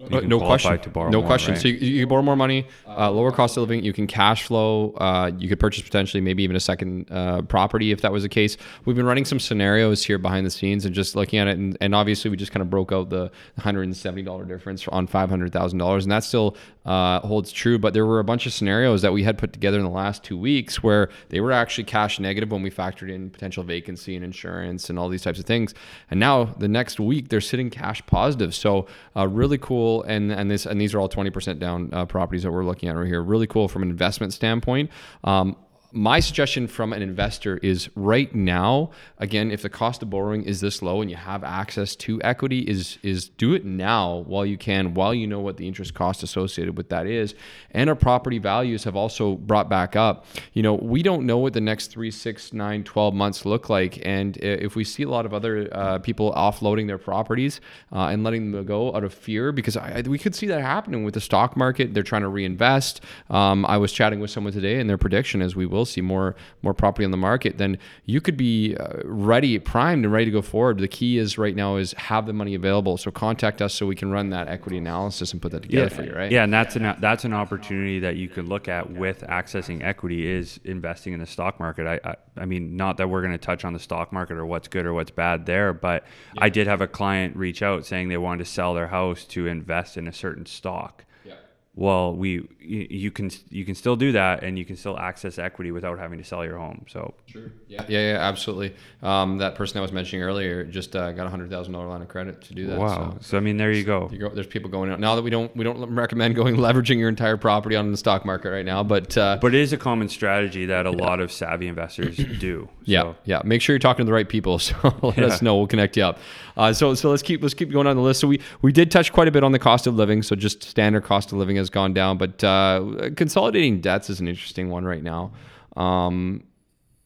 Uh, 0.00 0.20
no 0.20 0.38
question. 0.38 0.80
no 1.10 1.22
question. 1.22 1.52
right? 1.52 1.60
So 1.60 1.68
you, 1.68 1.74
you 1.74 2.00
can 2.00 2.08
borrow 2.08 2.22
more 2.22 2.36
money, 2.36 2.66
uh, 2.86 3.10
lower 3.10 3.30
cost 3.32 3.56
of 3.56 3.62
living. 3.62 3.84
You 3.84 3.92
can 3.92 4.06
cash 4.06 4.44
flow. 4.44 4.92
Uh, 4.92 5.30
you 5.38 5.48
could 5.48 5.60
purchase 5.60 5.82
potentially 5.82 6.22
maybe 6.22 6.42
even 6.42 6.56
a 6.56 6.60
second 6.60 7.10
uh, 7.10 7.42
property 7.42 7.92
if 7.92 8.00
that 8.00 8.10
was 8.10 8.22
the 8.22 8.28
case. 8.28 8.56
We've 8.86 8.96
been 8.96 9.04
running 9.04 9.26
some 9.26 9.38
scenarios 9.38 10.02
here 10.02 10.16
behind 10.18 10.46
the 10.46 10.50
scenes 10.50 10.86
and 10.86 10.94
just 10.94 11.16
looking 11.16 11.38
at 11.38 11.48
it. 11.48 11.58
And, 11.58 11.76
and 11.82 11.94
obviously, 11.94 12.30
we 12.30 12.38
just 12.38 12.50
kind 12.50 12.62
of 12.62 12.70
broke 12.70 12.92
out 12.92 13.10
the 13.10 13.30
$170 13.58 14.48
difference 14.48 14.88
on 14.88 15.06
$500,000. 15.06 16.02
And 16.02 16.12
that 16.12 16.24
still 16.24 16.56
uh, 16.86 17.20
holds 17.20 17.52
true. 17.52 17.78
But 17.78 17.92
there 17.92 18.06
were 18.06 18.20
a 18.20 18.24
bunch 18.24 18.46
of 18.46 18.54
scenarios 18.54 19.02
that 19.02 19.12
we 19.12 19.22
had 19.22 19.36
put 19.36 19.52
together 19.52 19.76
in 19.76 19.84
the 19.84 19.90
last 19.90 20.24
two 20.24 20.38
weeks 20.38 20.82
where 20.82 21.10
they 21.28 21.40
were 21.40 21.52
actually 21.52 21.84
cash 21.84 22.18
negative 22.18 22.50
when 22.50 22.62
we 22.62 22.70
factored 22.70 23.10
in 23.10 23.28
potential 23.28 23.62
vacancy 23.64 24.16
and 24.16 24.24
insurance 24.24 24.88
and 24.88 24.98
all 24.98 25.10
these 25.10 25.22
types 25.22 25.38
of 25.38 25.44
things. 25.44 25.74
And 26.10 26.18
now 26.18 26.44
the 26.44 26.68
next 26.68 26.98
week 26.98 27.28
they're 27.28 27.42
sitting 27.42 27.68
cash 27.68 28.04
positive. 28.06 28.54
So 28.54 28.86
uh, 29.14 29.28
really 29.28 29.58
cool. 29.58 29.89
And 29.98 30.32
and 30.32 30.50
this 30.50 30.66
and 30.66 30.80
these 30.80 30.94
are 30.94 31.00
all 31.00 31.08
twenty 31.08 31.30
percent 31.30 31.58
down 31.58 31.90
uh, 31.92 32.06
properties 32.06 32.42
that 32.44 32.52
we're 32.52 32.64
looking 32.64 32.88
at 32.88 32.96
right 32.96 33.06
here. 33.06 33.22
Really 33.22 33.46
cool 33.46 33.68
from 33.68 33.82
an 33.82 33.90
investment 33.90 34.32
standpoint. 34.32 34.90
Um, 35.24 35.56
my 35.92 36.20
suggestion 36.20 36.66
from 36.66 36.92
an 36.92 37.02
investor 37.02 37.58
is 37.58 37.88
right 37.94 38.34
now 38.34 38.90
again 39.18 39.50
if 39.50 39.62
the 39.62 39.68
cost 39.68 40.02
of 40.02 40.10
borrowing 40.10 40.42
is 40.44 40.60
this 40.60 40.82
low 40.82 41.00
and 41.00 41.10
you 41.10 41.16
have 41.16 41.42
access 41.42 41.96
to 41.96 42.20
equity 42.22 42.60
is 42.60 42.98
is 43.02 43.28
do 43.28 43.54
it 43.54 43.64
now 43.64 44.18
while 44.26 44.46
you 44.46 44.56
can 44.56 44.94
while 44.94 45.14
you 45.14 45.26
know 45.26 45.40
what 45.40 45.56
the 45.56 45.66
interest 45.66 45.94
cost 45.94 46.22
associated 46.22 46.76
with 46.76 46.88
that 46.90 47.06
is. 47.06 47.34
And 47.72 47.88
our 47.88 47.96
property 47.96 48.38
values 48.38 48.84
have 48.84 48.96
also 48.96 49.36
brought 49.36 49.68
back 49.68 49.96
up. 49.96 50.26
You 50.52 50.62
know 50.62 50.74
we 50.74 51.02
don't 51.02 51.26
know 51.26 51.38
what 51.38 51.52
the 51.52 51.60
next 51.60 51.88
three 51.88 52.10
six 52.10 52.52
nine 52.52 52.84
12 52.84 53.14
months 53.14 53.44
look 53.44 53.68
like. 53.68 54.04
And 54.04 54.36
if 54.38 54.76
we 54.76 54.84
see 54.84 55.02
a 55.02 55.08
lot 55.08 55.26
of 55.26 55.34
other 55.34 55.68
uh, 55.72 55.98
people 55.98 56.32
offloading 56.32 56.86
their 56.86 56.98
properties 56.98 57.60
uh, 57.92 58.06
and 58.06 58.24
letting 58.24 58.52
them 58.52 58.64
go 58.64 58.94
out 58.94 59.04
of 59.04 59.12
fear 59.14 59.52
because 59.52 59.76
I, 59.76 60.02
we 60.06 60.18
could 60.18 60.34
see 60.34 60.46
that 60.46 60.60
happening 60.60 61.04
with 61.04 61.14
the 61.14 61.20
stock 61.20 61.56
market. 61.56 61.94
They're 61.94 62.02
trying 62.02 62.22
to 62.22 62.28
reinvest. 62.28 63.00
Um, 63.28 63.64
i 63.66 63.76
was 63.76 63.92
chatting 63.92 64.20
with 64.20 64.30
someone 64.30 64.52
today 64.52 64.80
and 64.80 64.88
their 64.88 64.98
prediction 64.98 65.42
is 65.42 65.56
we 65.56 65.66
will 65.66 65.79
see 65.84 66.00
more 66.00 66.34
more 66.62 66.74
property 66.74 67.04
on 67.04 67.10
the 67.10 67.16
market 67.16 67.58
then 67.58 67.78
you 68.04 68.20
could 68.20 68.36
be 68.36 68.76
uh, 68.76 68.98
ready 69.04 69.58
primed 69.58 70.04
and 70.04 70.12
ready 70.12 70.26
to 70.26 70.30
go 70.30 70.42
forward 70.42 70.78
the 70.78 70.88
key 70.88 71.18
is 71.18 71.38
right 71.38 71.56
now 71.56 71.76
is 71.76 71.92
have 71.94 72.26
the 72.26 72.32
money 72.32 72.54
available 72.54 72.96
so 72.96 73.10
contact 73.10 73.60
us 73.60 73.74
so 73.74 73.86
we 73.86 73.96
can 73.96 74.10
run 74.10 74.30
that 74.30 74.48
equity 74.48 74.78
analysis 74.78 75.32
and 75.32 75.42
put 75.42 75.52
that 75.52 75.62
together 75.62 75.90
for 75.90 76.02
you 76.04 76.12
right 76.12 76.30
Yeah, 76.32 76.44
and 76.44 76.52
that's 76.52 76.76
an 76.76 76.96
that's 77.00 77.24
an 77.24 77.32
opportunity 77.32 78.00
that 78.00 78.16
you 78.16 78.28
can 78.28 78.46
look 78.46 78.68
at 78.68 78.90
with 78.90 79.22
accessing 79.22 79.82
equity 79.82 80.26
is 80.30 80.60
investing 80.64 81.12
in 81.12 81.20
the 81.20 81.26
stock 81.26 81.58
market. 81.58 81.86
I 81.86 82.00
I, 82.08 82.16
I 82.42 82.44
mean, 82.44 82.76
not 82.76 82.96
that 82.98 83.08
we're 83.08 83.20
going 83.20 83.32
to 83.32 83.38
touch 83.38 83.64
on 83.64 83.72
the 83.72 83.78
stock 83.78 84.12
market 84.12 84.36
or 84.36 84.46
what's 84.46 84.68
good 84.68 84.86
or 84.86 84.94
what's 84.94 85.10
bad 85.10 85.46
there, 85.46 85.72
but 85.72 86.04
I 86.38 86.48
did 86.48 86.66
have 86.66 86.80
a 86.80 86.86
client 86.86 87.36
reach 87.36 87.62
out 87.62 87.84
saying 87.84 88.08
they 88.08 88.16
wanted 88.16 88.44
to 88.44 88.50
sell 88.50 88.74
their 88.74 88.88
house 88.88 89.24
to 89.26 89.46
invest 89.46 89.96
in 89.96 90.06
a 90.06 90.12
certain 90.12 90.46
stock. 90.46 91.04
Yeah. 91.24 91.34
Well, 91.74 92.14
we 92.14 92.48
you, 92.60 92.86
you 92.90 93.10
can 93.10 93.30
you 93.50 93.64
can 93.64 93.74
still 93.74 93.96
do 93.96 94.12
that, 94.12 94.42
and 94.42 94.58
you 94.58 94.64
can 94.64 94.76
still 94.76 94.98
access 94.98 95.38
equity 95.38 95.70
without 95.70 95.98
having 95.98 96.18
to 96.18 96.24
sell 96.24 96.44
your 96.44 96.58
home. 96.58 96.84
So 96.88 97.14
Sure. 97.26 97.50
Yeah, 97.68 97.84
yeah, 97.88 98.12
yeah 98.12 98.18
absolutely. 98.20 98.74
Um, 99.02 99.38
that 99.38 99.54
person 99.54 99.78
I 99.78 99.80
was 99.80 99.92
mentioning 99.92 100.22
earlier 100.22 100.64
just 100.64 100.94
uh, 100.96 101.12
got 101.12 101.26
a 101.26 101.30
hundred 101.30 101.50
thousand 101.50 101.72
dollar 101.72 101.86
line 101.88 102.02
of 102.02 102.08
credit 102.08 102.42
to 102.42 102.54
do 102.54 102.66
that. 102.68 102.78
wow. 102.78 103.12
So 103.12 103.18
So 103.22 103.36
I 103.36 103.40
mean, 103.40 103.56
there 103.56 103.72
you 103.72 103.84
go. 103.84 104.08
you 104.12 104.18
go, 104.18 104.28
there's 104.28 104.46
people 104.46 104.68
going 104.70 104.90
out 104.90 105.00
now 105.00 105.14
that 105.16 105.22
we 105.22 105.30
don't 105.30 105.54
we 105.56 105.64
don't 105.64 105.94
recommend 105.94 106.34
going 106.34 106.56
leveraging 106.66 106.98
your 106.98 107.08
entire 107.08 107.36
property 107.36 107.76
on 107.76 107.90
the 107.90 107.96
stock 107.96 108.24
market 108.24 108.50
right 108.50 108.64
now. 108.66 108.82
But 108.82 109.16
uh, 109.16 109.38
But 109.40 109.54
it 109.54 109.60
is 109.60 109.72
a 109.72 109.78
common 109.78 110.08
strategy 110.08 110.66
that 110.66 110.86
a 110.86 110.90
lot 110.90 111.20
of 111.20 111.32
savvy 111.32 111.66
investors 111.68 112.16
do. 112.38 112.68
yeah, 112.84 113.02
So- 113.02 113.16
yeah. 113.24 113.42
Make 113.44 113.62
sure 113.62 113.74
you're 113.74 113.78
talking 113.80 114.04
to 114.04 114.10
the 114.10 114.14
right 114.14 114.28
people. 114.28 114.58
So 114.70 114.74
let 115.02 115.16
Yeah. 115.18 115.24
us 115.26 115.42
know. 115.42 115.56
We'll 115.56 115.66
connect 115.66 115.96
you 115.96 116.04
up. 116.04 116.18
Uh, 116.56 116.72
so 116.72 116.94
so 116.94 117.08
let's 117.10 117.22
keep 117.22 117.42
let's 117.42 117.54
keep 117.54 117.70
going 117.70 117.86
on 117.86 117.96
the 117.96 118.02
list. 118.02 118.20
So 118.20 118.28
we 118.28 118.40
we 118.62 118.72
did 118.72 118.90
touch 118.90 119.12
quite 119.12 119.28
a 119.28 119.30
bit 119.30 119.42
on 119.44 119.52
the 119.52 119.58
cost 119.58 119.86
of 119.86 119.94
living. 119.94 120.22
So 120.22 120.36
just 120.36 120.62
standard 120.62 121.04
cost 121.04 121.32
of 121.32 121.38
living 121.38 121.56
has 121.56 121.70
gone 121.70 121.94
down, 121.94 122.18
but 122.18 122.42
uh, 122.50 123.10
consolidating 123.16 123.80
debts 123.80 124.10
is 124.10 124.20
an 124.20 124.28
interesting 124.28 124.70
one 124.70 124.84
right 124.84 125.02
now. 125.02 125.32
Um, 125.76 126.44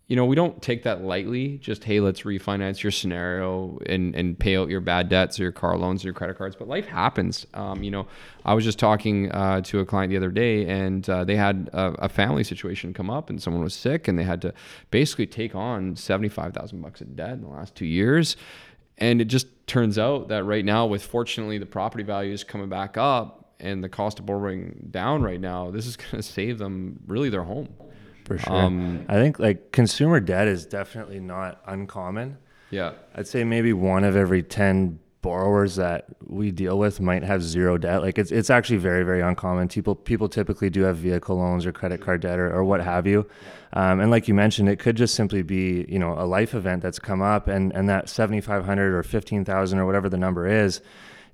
you 0.07 0.17
know, 0.17 0.27
we 0.27 0.37
don't 0.37 0.61
take 0.61 0.83
that 0.83 1.03
lightly. 1.03 1.57
Just 1.59 1.83
hey, 1.83 1.99
let's 1.99 2.23
refinance 2.23 2.83
your 2.83 2.93
scenario 2.93 3.79
and 3.87 4.15
and 4.15 4.39
pay 4.39 4.57
out 4.57 4.69
your 4.69 4.83
bad 4.83 5.09
debts 5.09 5.41
or 5.41 5.45
your 5.45 5.53
car 5.53 5.79
loans 5.79 6.05
or 6.05 6.09
your 6.09 6.15
credit 6.15 6.37
cards. 6.37 6.57
But 6.57 6.69
life 6.69 6.87
happens. 6.87 7.47
Um, 7.55 7.83
you 7.83 7.91
know, 7.91 8.07
I 8.45 8.53
was 8.53 8.65
just 8.65 8.79
talking 8.79 9.33
uh, 9.33 9.63
to 9.63 9.81
a 9.81 9.87
client 9.87 10.11
the 10.11 10.19
other 10.19 10.31
day, 10.31 10.67
and 10.67 11.09
uh, 11.09 11.25
they 11.25 11.37
had 11.37 11.71
a, 11.73 12.05
a 12.05 12.09
family 12.11 12.45
situation 12.45 12.93
come 12.93 13.09
up, 13.09 13.31
and 13.31 13.43
someone 13.43 13.63
was 13.63 13.75
sick, 13.75 14.07
and 14.07 14.19
they 14.19 14.25
had 14.25 14.43
to 14.43 14.53
basically 14.91 15.27
take 15.27 15.55
on 15.55 15.97
seventy 15.97 16.29
five 16.29 16.53
thousand 16.53 16.83
bucks 16.83 17.01
of 17.01 17.17
debt 17.17 17.31
in 17.31 17.41
the 17.41 17.49
last 17.49 17.75
two 17.75 17.87
years. 17.87 18.37
And 18.99 19.21
it 19.21 19.25
just 19.25 19.47
turns 19.67 19.99
out 19.99 20.29
that 20.29 20.45
right 20.45 20.65
now, 20.65 20.87
with 20.87 21.03
fortunately 21.03 21.57
the 21.57 21.67
property 21.67 22.05
values 22.05 22.45
coming 22.45 22.69
back 22.69 22.97
up 22.99 23.44
and 23.65 23.83
the 23.83 23.89
cost 23.89 24.19
of 24.19 24.27
borrowing 24.27 24.89
down 24.91 25.23
right 25.23 25.41
now, 25.41 25.71
this 25.71 25.87
is 25.87 25.97
going 25.97 26.11
to 26.17 26.23
save 26.23 26.59
them 26.59 27.01
really 27.07 27.31
their 27.31 27.45
home. 27.45 27.69
For 28.25 28.39
sure. 28.39 28.53
Um, 28.53 29.05
I 29.09 29.15
think 29.15 29.39
like 29.39 29.73
consumer 29.73 30.21
debt 30.21 30.49
is 30.49 30.65
definitely 30.65 31.21
not 31.21 31.61
uncommon. 31.67 32.39
Yeah. 32.71 32.93
I'd 33.15 33.27
say 33.27 33.45
maybe 33.45 33.73
one 33.73 34.03
of 34.05 34.17
every 34.17 34.43
10 34.43 34.99
borrowers 35.21 35.77
that 35.77 36.07
we 36.27 36.51
deal 36.51 36.79
with 36.79 37.01
might 37.01 37.23
have 37.23 37.43
zero 37.43 37.79
debt. 37.79 38.03
Like 38.03 38.19
it's, 38.19 38.31
it's 38.31 38.51
actually 38.51 38.79
very, 38.79 39.05
very 39.05 39.21
uncommon. 39.21 39.69
People, 39.69 39.95
people 39.95 40.29
typically 40.29 40.71
do 40.71 40.83
have 40.83 40.97
vehicle 40.97 41.37
loans 41.37 41.67
or 41.67 41.73
credit 41.73 42.01
card 42.01 42.23
debt 42.23 42.39
or, 42.39 42.53
or 42.53 42.65
what 42.65 42.81
have 42.81 43.07
you. 43.07 43.27
Um, 43.75 44.01
and 44.01 44.11
like 44.11 44.29
you 44.29 44.35
mentioned, 44.35 44.69
it 44.69 44.79
could 44.79 44.97
just 44.97 45.15
simply 45.15 45.43
be, 45.43 45.87
you 45.89 45.99
know, 45.99 46.15
a 46.19 46.25
life 46.27 46.55
event 46.55 46.83
that's 46.83 46.99
come 46.99 47.23
up 47.23 47.49
and, 47.49 47.73
and 47.75 47.89
that 47.89 48.09
7,500 48.09 48.95
or 48.95 49.03
15,000 49.03 49.79
or 49.79 49.87
whatever 49.87 50.09
the 50.09 50.19
number 50.19 50.47
is, 50.47 50.81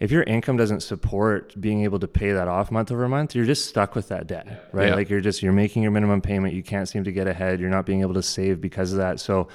if 0.01 0.11
your 0.11 0.23
income 0.25 0.57
doesn't 0.57 0.81
support 0.81 1.59
being 1.61 1.85
able 1.85 1.99
to 2.01 2.09
pay 2.09 2.33
that 2.33 2.49
off 2.49 2.71
month 2.71 2.91
over 2.91 3.07
month, 3.09 3.35
you're 3.35 3.45
just 3.45 3.67
stuck 3.67 3.95
with 3.95 4.09
that 4.09 4.27
debt, 4.27 4.69
right? 4.73 4.89
Yeah. 4.89 4.95
Like 4.95 5.11
you're 5.11 5.21
just, 5.21 5.43
you're 5.43 5.53
making 5.53 5.83
your 5.83 5.93
minimum 5.93 6.21
payment. 6.23 6.55
You 6.55 6.63
can't 6.63 6.89
seem 6.89 7.05
to 7.05 7.13
get 7.13 7.27
ahead. 7.27 7.61
You're 7.61 7.71
not 7.71 7.85
being 7.87 8.01
able 8.01 8.15
to 8.15 8.23
save 8.23 8.61
because 8.61 8.93
of 8.93 8.99
that. 8.99 9.21
So, 9.21 9.49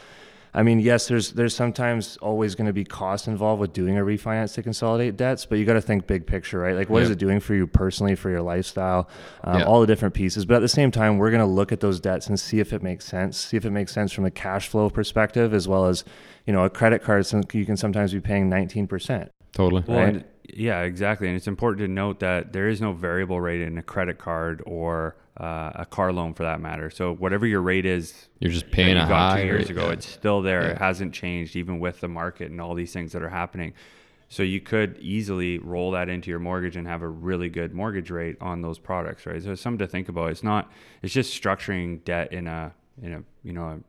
I 0.53 0.63
mean, 0.63 0.79
yes, 0.79 1.07
there's 1.09 1.33
there's 1.33 1.53
sometimes 1.53 2.15
always 2.21 2.55
going 2.55 2.67
to 2.67 2.71
be 2.73 2.85
cost 2.85 3.27
involved 3.27 3.59
with 3.59 3.73
doing 3.73 3.97
a 3.97 4.01
refinance 4.01 4.53
to 4.53 4.63
consolidate 4.63 5.17
debts, 5.17 5.45
but 5.45 5.57
you 5.57 5.65
got 5.65 5.73
to 5.73 5.81
think 5.81 6.07
big 6.07 6.25
picture, 6.25 6.59
right? 6.59 6.75
Like, 6.75 6.89
what 6.89 7.01
is 7.01 7.09
Yeah. 7.09 7.13
it 7.13 7.19
doing 7.19 7.39
for 7.41 7.55
you 7.55 7.67
personally, 7.67 8.15
for 8.15 8.29
your 8.29 8.41
lifestyle, 8.41 9.09
um, 9.43 9.59
Yeah. 9.59 9.65
all 9.65 9.81
the 9.81 9.87
different 9.87 10.13
pieces. 10.13 10.45
But 10.45 10.55
at 10.55 10.61
the 10.61 10.69
same 10.69 10.91
time, 10.91 11.17
we're 11.17 11.31
going 11.31 11.41
to 11.41 11.45
look 11.45 11.73
at 11.73 11.81
those 11.81 11.99
debts 11.99 12.27
and 12.27 12.39
see 12.39 12.59
if 12.59 12.71
it 12.71 12.81
makes 12.81 13.03
sense, 13.03 13.37
see 13.37 13.57
if 13.57 13.65
it 13.65 13.71
makes 13.71 13.91
sense 13.91 14.13
from 14.13 14.23
a 14.23 14.31
cash 14.31 14.69
flow 14.69 14.89
perspective, 14.89 15.53
as 15.53 15.67
well 15.67 15.87
as, 15.87 16.05
you 16.45 16.53
know, 16.53 16.63
a 16.63 16.69
credit 16.69 17.03
card. 17.03 17.25
some- 17.25 17.43
You 17.51 17.65
can 17.65 17.75
sometimes 17.75 18.13
be 18.13 18.21
paying 18.21 18.47
19%. 18.47 19.31
Totally. 19.51 19.83
Well, 19.87 19.97
Right. 19.99 20.25
And- 20.49 20.57
yeah, 20.57 20.81
exactly. 20.81 21.27
And 21.27 21.35
it's 21.35 21.47
important 21.47 21.79
to 21.79 21.87
note 21.87 22.19
that 22.19 22.53
there 22.53 22.67
is 22.67 22.81
no 22.81 22.93
variable 22.93 23.39
rate 23.41 23.61
in 23.61 23.77
a 23.77 23.83
credit 23.83 24.17
card 24.17 24.61
or 24.65 25.15
uh, 25.37 25.71
a 25.75 25.85
car 25.85 26.13
loan 26.13 26.33
for 26.33 26.43
that 26.43 26.61
matter. 26.61 26.89
So 26.89 27.13
whatever 27.13 27.45
your 27.45 27.61
rate 27.61 27.85
is 27.85 28.29
You're 28.39 28.51
just 28.51 28.71
paying 28.71 28.95
you 28.95 29.03
a 29.03 29.07
got 29.07 29.31
high 29.31 29.41
two 29.41 29.47
years 29.47 29.61
rate. 29.63 29.71
ago, 29.71 29.89
it's 29.89 30.07
still 30.07 30.41
there. 30.41 30.61
It 30.71 30.77
hasn't 30.77 31.13
changed 31.13 31.55
even 31.55 31.79
with 31.79 31.99
the 31.99 32.07
market 32.07 32.51
and 32.51 32.61
all 32.61 32.73
these 32.73 32.93
things 32.93 33.11
that 33.11 33.21
are 33.21 33.29
happening. 33.29 33.73
So 34.27 34.43
you 34.43 34.59
could 34.59 34.97
easily 34.99 35.59
roll 35.59 35.91
that 35.91 36.09
into 36.09 36.29
your 36.29 36.39
mortgage 36.39 36.75
and 36.77 36.87
have 36.87 37.01
a 37.01 37.07
really 37.07 37.47
good 37.49 37.73
mortgage 37.73 38.09
rate 38.09 38.37
on 38.41 38.61
those 38.61 38.79
products, 38.79 39.25
right? 39.25 39.41
So 39.41 39.51
it's 39.51 39.61
something 39.61 39.79
to 39.79 39.87
think 39.87 40.09
about. 40.09 40.31
It's 40.31 40.43
not. 40.43 40.71
It's 41.03 41.13
just 41.13 41.39
structuring 41.41 42.03
debt 42.03 42.33
in 42.33 42.47
a 42.47 42.73
in 43.01 43.13
a 43.13 43.23
you 43.43 43.53
know 43.53 43.63
a, 43.65 43.79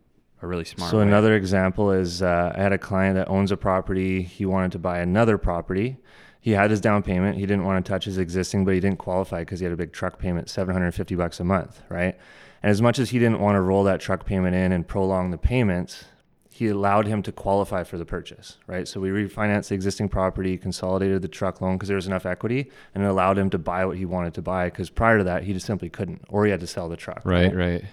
a 0.43 0.47
really 0.47 0.65
smart. 0.65 0.89
Way. 0.89 0.91
So 0.91 0.97
way. 0.99 1.05
another 1.05 1.37
example 1.37 1.91
is 1.91 2.23
uh, 2.23 2.53
I 2.55 2.61
had 2.61 2.73
a 2.73 2.79
client 2.79 3.15
that 3.17 3.29
owns 3.29 3.51
a 3.51 3.57
property. 3.57 4.23
He 4.23 4.45
wanted 4.45 4.73
to 4.73 4.79
buy 4.79 4.99
another 4.99 5.39
property. 5.39 5.97
He 6.47 6.53
had 6.53 6.71
his 6.71 6.81
down 6.81 7.03
payment. 7.03 7.39
He 7.39 7.45
didn't 7.45 7.65
want 7.65 7.85
to 7.85 7.91
touch 7.91 8.05
his 8.05 8.19
existing, 8.19 8.65
but 8.65 8.73
he 8.73 8.79
didn't 8.79 9.01
qualify 9.01 9.41
because 9.41 9.59
he 9.59 9.65
had 9.65 9.73
a 9.73 9.77
big 9.77 9.93
truck 9.93 10.17
payment, 10.17 10.49
750 10.49 11.17
bucks 11.17 11.41
a 11.41 11.45
month, 11.45 11.83
right? 11.89 12.17
And 12.63 12.71
as 12.71 12.81
much 12.81 13.01
as 13.01 13.11
he 13.11 13.19
didn't 13.19 13.41
want 13.41 13.57
to 13.57 13.61
roll 13.61 13.83
that 13.83 14.01
truck 14.01 14.25
payment 14.25 14.55
in 14.55 14.71
and 14.71 14.87
prolong 14.87 15.33
the 15.33 15.39
payments, 15.39 16.05
he 16.49 16.69
allowed 16.69 17.09
him 17.09 17.21
to 17.25 17.33
qualify 17.33 17.83
for 17.83 17.99
the 17.99 18.05
purchase, 18.05 18.59
right? 18.69 18.87
So 18.87 19.01
we 19.01 19.09
refinanced 19.09 19.71
the 19.71 19.75
existing 19.75 20.09
property, 20.09 20.57
consolidated 20.57 21.21
the 21.21 21.27
truck 21.27 21.61
loan 21.61 21.79
because 21.79 21.89
there 21.89 21.97
was 21.97 22.07
enough 22.07 22.25
equity, 22.25 22.71
and 22.95 23.03
it 23.03 23.09
allowed 23.09 23.39
him 23.39 23.51
to 23.51 23.59
buy 23.59 23.85
what 23.85 23.97
he 23.97 24.05
wanted 24.05 24.33
to 24.35 24.43
buy 24.43 24.67
because 24.67 24.89
prior 24.89 25.19
to 25.19 25.25
that 25.25 25.43
he 25.43 25.53
just 25.53 25.67
simply 25.67 25.91
couldn't, 25.91 26.23
or 26.29 26.45
he 26.45 26.53
had 26.53 26.61
to 26.61 26.69
sell 26.69 26.89
the 26.89 26.97
truck. 26.97 27.23
Right, 27.25 27.53
right. 27.53 27.85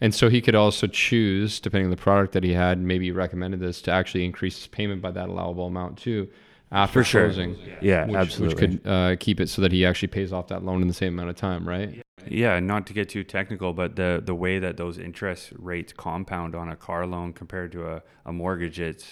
And 0.00 0.14
so 0.14 0.30
he 0.30 0.40
could 0.40 0.54
also 0.54 0.86
choose, 0.86 1.60
depending 1.60 1.88
on 1.88 1.90
the 1.90 1.98
product 1.98 2.32
that 2.32 2.44
he 2.44 2.54
had, 2.54 2.78
maybe 2.78 3.04
he 3.04 3.10
recommended 3.10 3.60
this 3.60 3.82
to 3.82 3.90
actually 3.90 4.24
increase 4.24 4.56
his 4.56 4.68
payment 4.68 5.02
by 5.02 5.10
that 5.10 5.28
allowable 5.28 5.66
amount 5.66 5.98
too. 5.98 6.30
After 6.72 7.00
For 7.00 7.04
sure. 7.04 7.24
closing. 7.26 7.56
Yeah, 7.80 8.06
which, 8.06 8.14
absolutely. 8.16 8.66
Which 8.66 8.80
could 8.82 8.90
uh, 8.90 9.16
keep 9.20 9.40
it 9.40 9.48
so 9.48 9.62
that 9.62 9.72
he 9.72 9.84
actually 9.86 10.08
pays 10.08 10.32
off 10.32 10.48
that 10.48 10.64
loan 10.64 10.82
in 10.82 10.88
the 10.88 10.94
same 10.94 11.14
amount 11.14 11.30
of 11.30 11.36
time, 11.36 11.68
right? 11.68 12.02
Yeah, 12.26 12.58
not 12.60 12.86
to 12.86 12.92
get 12.94 13.10
too 13.10 13.22
technical, 13.22 13.72
but 13.74 13.96
the 13.96 14.22
the 14.24 14.34
way 14.34 14.58
that 14.58 14.76
those 14.76 14.98
interest 14.98 15.52
rates 15.58 15.92
compound 15.92 16.54
on 16.54 16.68
a 16.70 16.76
car 16.76 17.06
loan 17.06 17.32
compared 17.34 17.70
to 17.72 17.86
a, 17.86 18.02
a 18.24 18.32
mortgage, 18.32 18.80
it's 18.80 19.06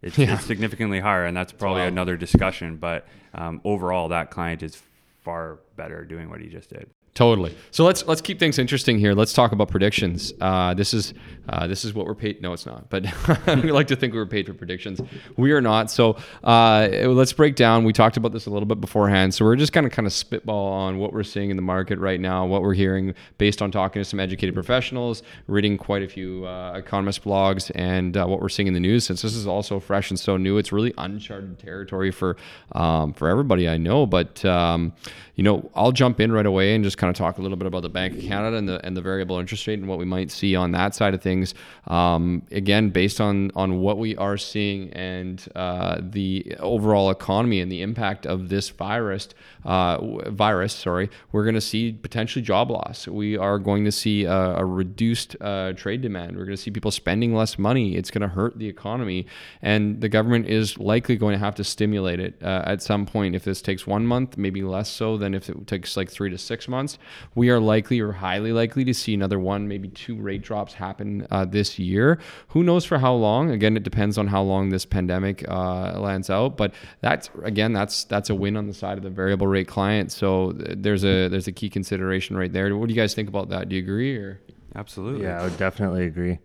it's, 0.00 0.16
Yeah. 0.16 0.34
it's 0.34 0.44
significantly 0.46 1.00
higher, 1.00 1.24
and 1.26 1.36
that's 1.36 1.52
probably 1.52 1.80
wild. 1.82 1.92
another 1.92 2.16
discussion. 2.16 2.76
But 2.76 3.06
um, 3.34 3.60
overall, 3.64 4.08
that 4.08 4.30
client 4.30 4.62
is 4.62 4.80
far 5.20 5.58
better 5.76 6.04
doing 6.04 6.30
what 6.30 6.40
he 6.40 6.48
just 6.48 6.70
did. 6.70 6.88
Totally. 7.18 7.52
So 7.72 7.84
let's 7.84 8.06
let's 8.06 8.20
keep 8.20 8.38
things 8.38 8.60
interesting 8.60 8.96
here. 8.96 9.12
Let's 9.12 9.32
talk 9.32 9.50
about 9.50 9.68
predictions. 9.68 10.32
Uh, 10.40 10.72
this 10.74 10.94
is 10.94 11.14
uh, 11.48 11.66
this 11.66 11.84
is 11.84 11.92
what 11.92 12.06
we're 12.06 12.14
paid. 12.14 12.40
No, 12.40 12.52
it's 12.52 12.64
not. 12.64 12.88
But 12.90 13.06
we 13.46 13.72
like 13.72 13.88
to 13.88 13.96
think 13.96 14.12
we 14.12 14.20
were 14.20 14.26
paid 14.26 14.46
for 14.46 14.54
predictions. 14.54 15.00
We 15.36 15.50
are 15.50 15.60
not. 15.60 15.90
So 15.90 16.16
uh, 16.44 16.88
let's 17.06 17.32
break 17.32 17.56
down. 17.56 17.82
We 17.82 17.92
talked 17.92 18.16
about 18.16 18.30
this 18.30 18.46
a 18.46 18.50
little 18.50 18.66
bit 18.66 18.80
beforehand. 18.80 19.34
So 19.34 19.44
we're 19.44 19.56
just 19.56 19.72
kind 19.72 19.84
of 19.84 19.90
kind 19.90 20.06
of 20.06 20.12
spitball 20.12 20.72
on 20.72 20.98
what 20.98 21.12
we're 21.12 21.24
seeing 21.24 21.50
in 21.50 21.56
the 21.56 21.62
market 21.62 21.98
right 21.98 22.20
now, 22.20 22.46
what 22.46 22.62
we're 22.62 22.74
hearing 22.74 23.14
based 23.36 23.62
on 23.62 23.72
talking 23.72 23.98
to 23.98 24.04
some 24.04 24.20
educated 24.20 24.54
professionals, 24.54 25.24
reading 25.48 25.76
quite 25.76 26.04
a 26.04 26.08
few 26.08 26.46
uh, 26.46 26.74
economist 26.74 27.24
blogs, 27.24 27.72
and 27.74 28.16
uh, 28.16 28.26
what 28.26 28.40
we're 28.40 28.48
seeing 28.48 28.68
in 28.68 28.74
the 28.74 28.80
news. 28.80 29.04
Since 29.04 29.22
this 29.22 29.34
is 29.34 29.48
also 29.48 29.80
fresh 29.80 30.10
and 30.10 30.20
so 30.20 30.36
new, 30.36 30.56
it's 30.56 30.70
really 30.70 30.94
uncharted 30.96 31.58
territory 31.58 32.12
for 32.12 32.36
um, 32.72 33.12
for 33.12 33.28
everybody 33.28 33.68
I 33.68 33.76
know. 33.76 34.06
But 34.06 34.44
um, 34.44 34.92
you 35.34 35.42
know, 35.42 35.68
I'll 35.74 35.92
jump 35.92 36.20
in 36.20 36.30
right 36.30 36.46
away 36.46 36.76
and 36.76 36.84
just 36.84 36.98
kind 36.98 37.07
of 37.10 37.16
talk 37.16 37.38
a 37.38 37.42
little 37.42 37.56
bit 37.56 37.66
about 37.66 37.82
the 37.82 37.88
Bank 37.88 38.14
of 38.14 38.20
Canada 38.22 38.56
and 38.56 38.68
the 38.68 38.84
and 38.84 38.96
the 38.96 39.00
variable 39.02 39.38
interest 39.38 39.66
rate 39.66 39.78
and 39.78 39.88
what 39.88 39.98
we 39.98 40.04
might 40.04 40.30
see 40.30 40.54
on 40.54 40.72
that 40.72 40.94
side 40.94 41.14
of 41.14 41.22
things. 41.22 41.54
Um, 41.86 42.42
again, 42.50 42.90
based 42.90 43.20
on 43.20 43.50
on 43.54 43.78
what 43.80 43.98
we 43.98 44.16
are 44.16 44.36
seeing 44.36 44.92
and 44.92 45.46
uh, 45.54 45.98
the 46.00 46.56
overall 46.60 47.10
economy 47.10 47.60
and 47.60 47.70
the 47.70 47.82
impact 47.82 48.26
of 48.26 48.48
this 48.48 48.68
virus, 48.70 49.28
uh, 49.64 50.30
virus, 50.30 50.72
sorry, 50.72 51.10
we're 51.32 51.44
going 51.44 51.54
to 51.54 51.60
see 51.60 51.92
potentially 51.92 52.42
job 52.42 52.70
loss. 52.70 53.08
We 53.08 53.36
are 53.36 53.58
going 53.58 53.84
to 53.84 53.92
see 53.92 54.24
a, 54.24 54.56
a 54.56 54.64
reduced 54.64 55.36
uh, 55.40 55.72
trade 55.74 56.02
demand. 56.02 56.36
We're 56.36 56.44
going 56.44 56.56
to 56.56 56.62
see 56.62 56.70
people 56.70 56.90
spending 56.90 57.34
less 57.34 57.58
money. 57.58 57.96
It's 57.96 58.10
going 58.10 58.22
to 58.22 58.28
hurt 58.28 58.58
the 58.58 58.68
economy, 58.68 59.26
and 59.62 60.00
the 60.00 60.08
government 60.08 60.46
is 60.46 60.78
likely 60.78 61.16
going 61.16 61.34
to 61.34 61.38
have 61.38 61.54
to 61.56 61.64
stimulate 61.64 62.20
it 62.20 62.42
uh, 62.42 62.62
at 62.66 62.82
some 62.82 63.06
point. 63.06 63.34
If 63.34 63.44
this 63.44 63.62
takes 63.62 63.86
one 63.86 64.06
month, 64.06 64.36
maybe 64.36 64.62
less 64.62 64.90
so 64.90 65.16
than 65.16 65.34
if 65.34 65.48
it 65.48 65.66
takes 65.66 65.96
like 65.96 66.10
three 66.10 66.30
to 66.30 66.38
six 66.38 66.68
months. 66.68 66.97
We 67.34 67.50
are 67.50 67.60
likely 67.60 68.00
or 68.00 68.12
highly 68.12 68.52
likely 68.52 68.84
to 68.84 68.94
see 68.94 69.14
another 69.14 69.38
one, 69.38 69.68
maybe 69.68 69.88
two 69.88 70.16
rate 70.16 70.42
drops 70.42 70.74
happen 70.74 71.26
uh, 71.30 71.44
this 71.44 71.78
year. 71.78 72.18
Who 72.48 72.62
knows 72.62 72.84
for 72.84 72.98
how 72.98 73.14
long? 73.14 73.50
Again, 73.50 73.76
it 73.76 73.82
depends 73.82 74.18
on 74.18 74.26
how 74.28 74.42
long 74.42 74.68
this 74.70 74.84
pandemic 74.84 75.48
uh, 75.48 75.98
lands 76.00 76.30
out. 76.30 76.56
But 76.56 76.74
that's 77.00 77.30
again, 77.42 77.72
that's 77.72 78.04
that's 78.04 78.30
a 78.30 78.34
win 78.34 78.56
on 78.56 78.66
the 78.66 78.74
side 78.74 78.98
of 78.98 79.04
the 79.04 79.10
variable 79.10 79.46
rate 79.46 79.68
client. 79.68 80.12
So 80.12 80.52
there's 80.54 81.04
a 81.04 81.28
there's 81.28 81.48
a 81.48 81.52
key 81.52 81.70
consideration 81.70 82.36
right 82.36 82.52
there. 82.52 82.74
What 82.76 82.88
do 82.88 82.94
you 82.94 83.00
guys 83.00 83.14
think 83.14 83.28
about 83.28 83.48
that? 83.50 83.68
Do 83.68 83.76
you 83.76 83.82
agree 83.82 84.16
or? 84.16 84.40
Absolutely. 84.76 85.24
Yeah, 85.24 85.40
I 85.40 85.44
would 85.44 85.56
definitely 85.56 86.04
agree. 86.06 86.38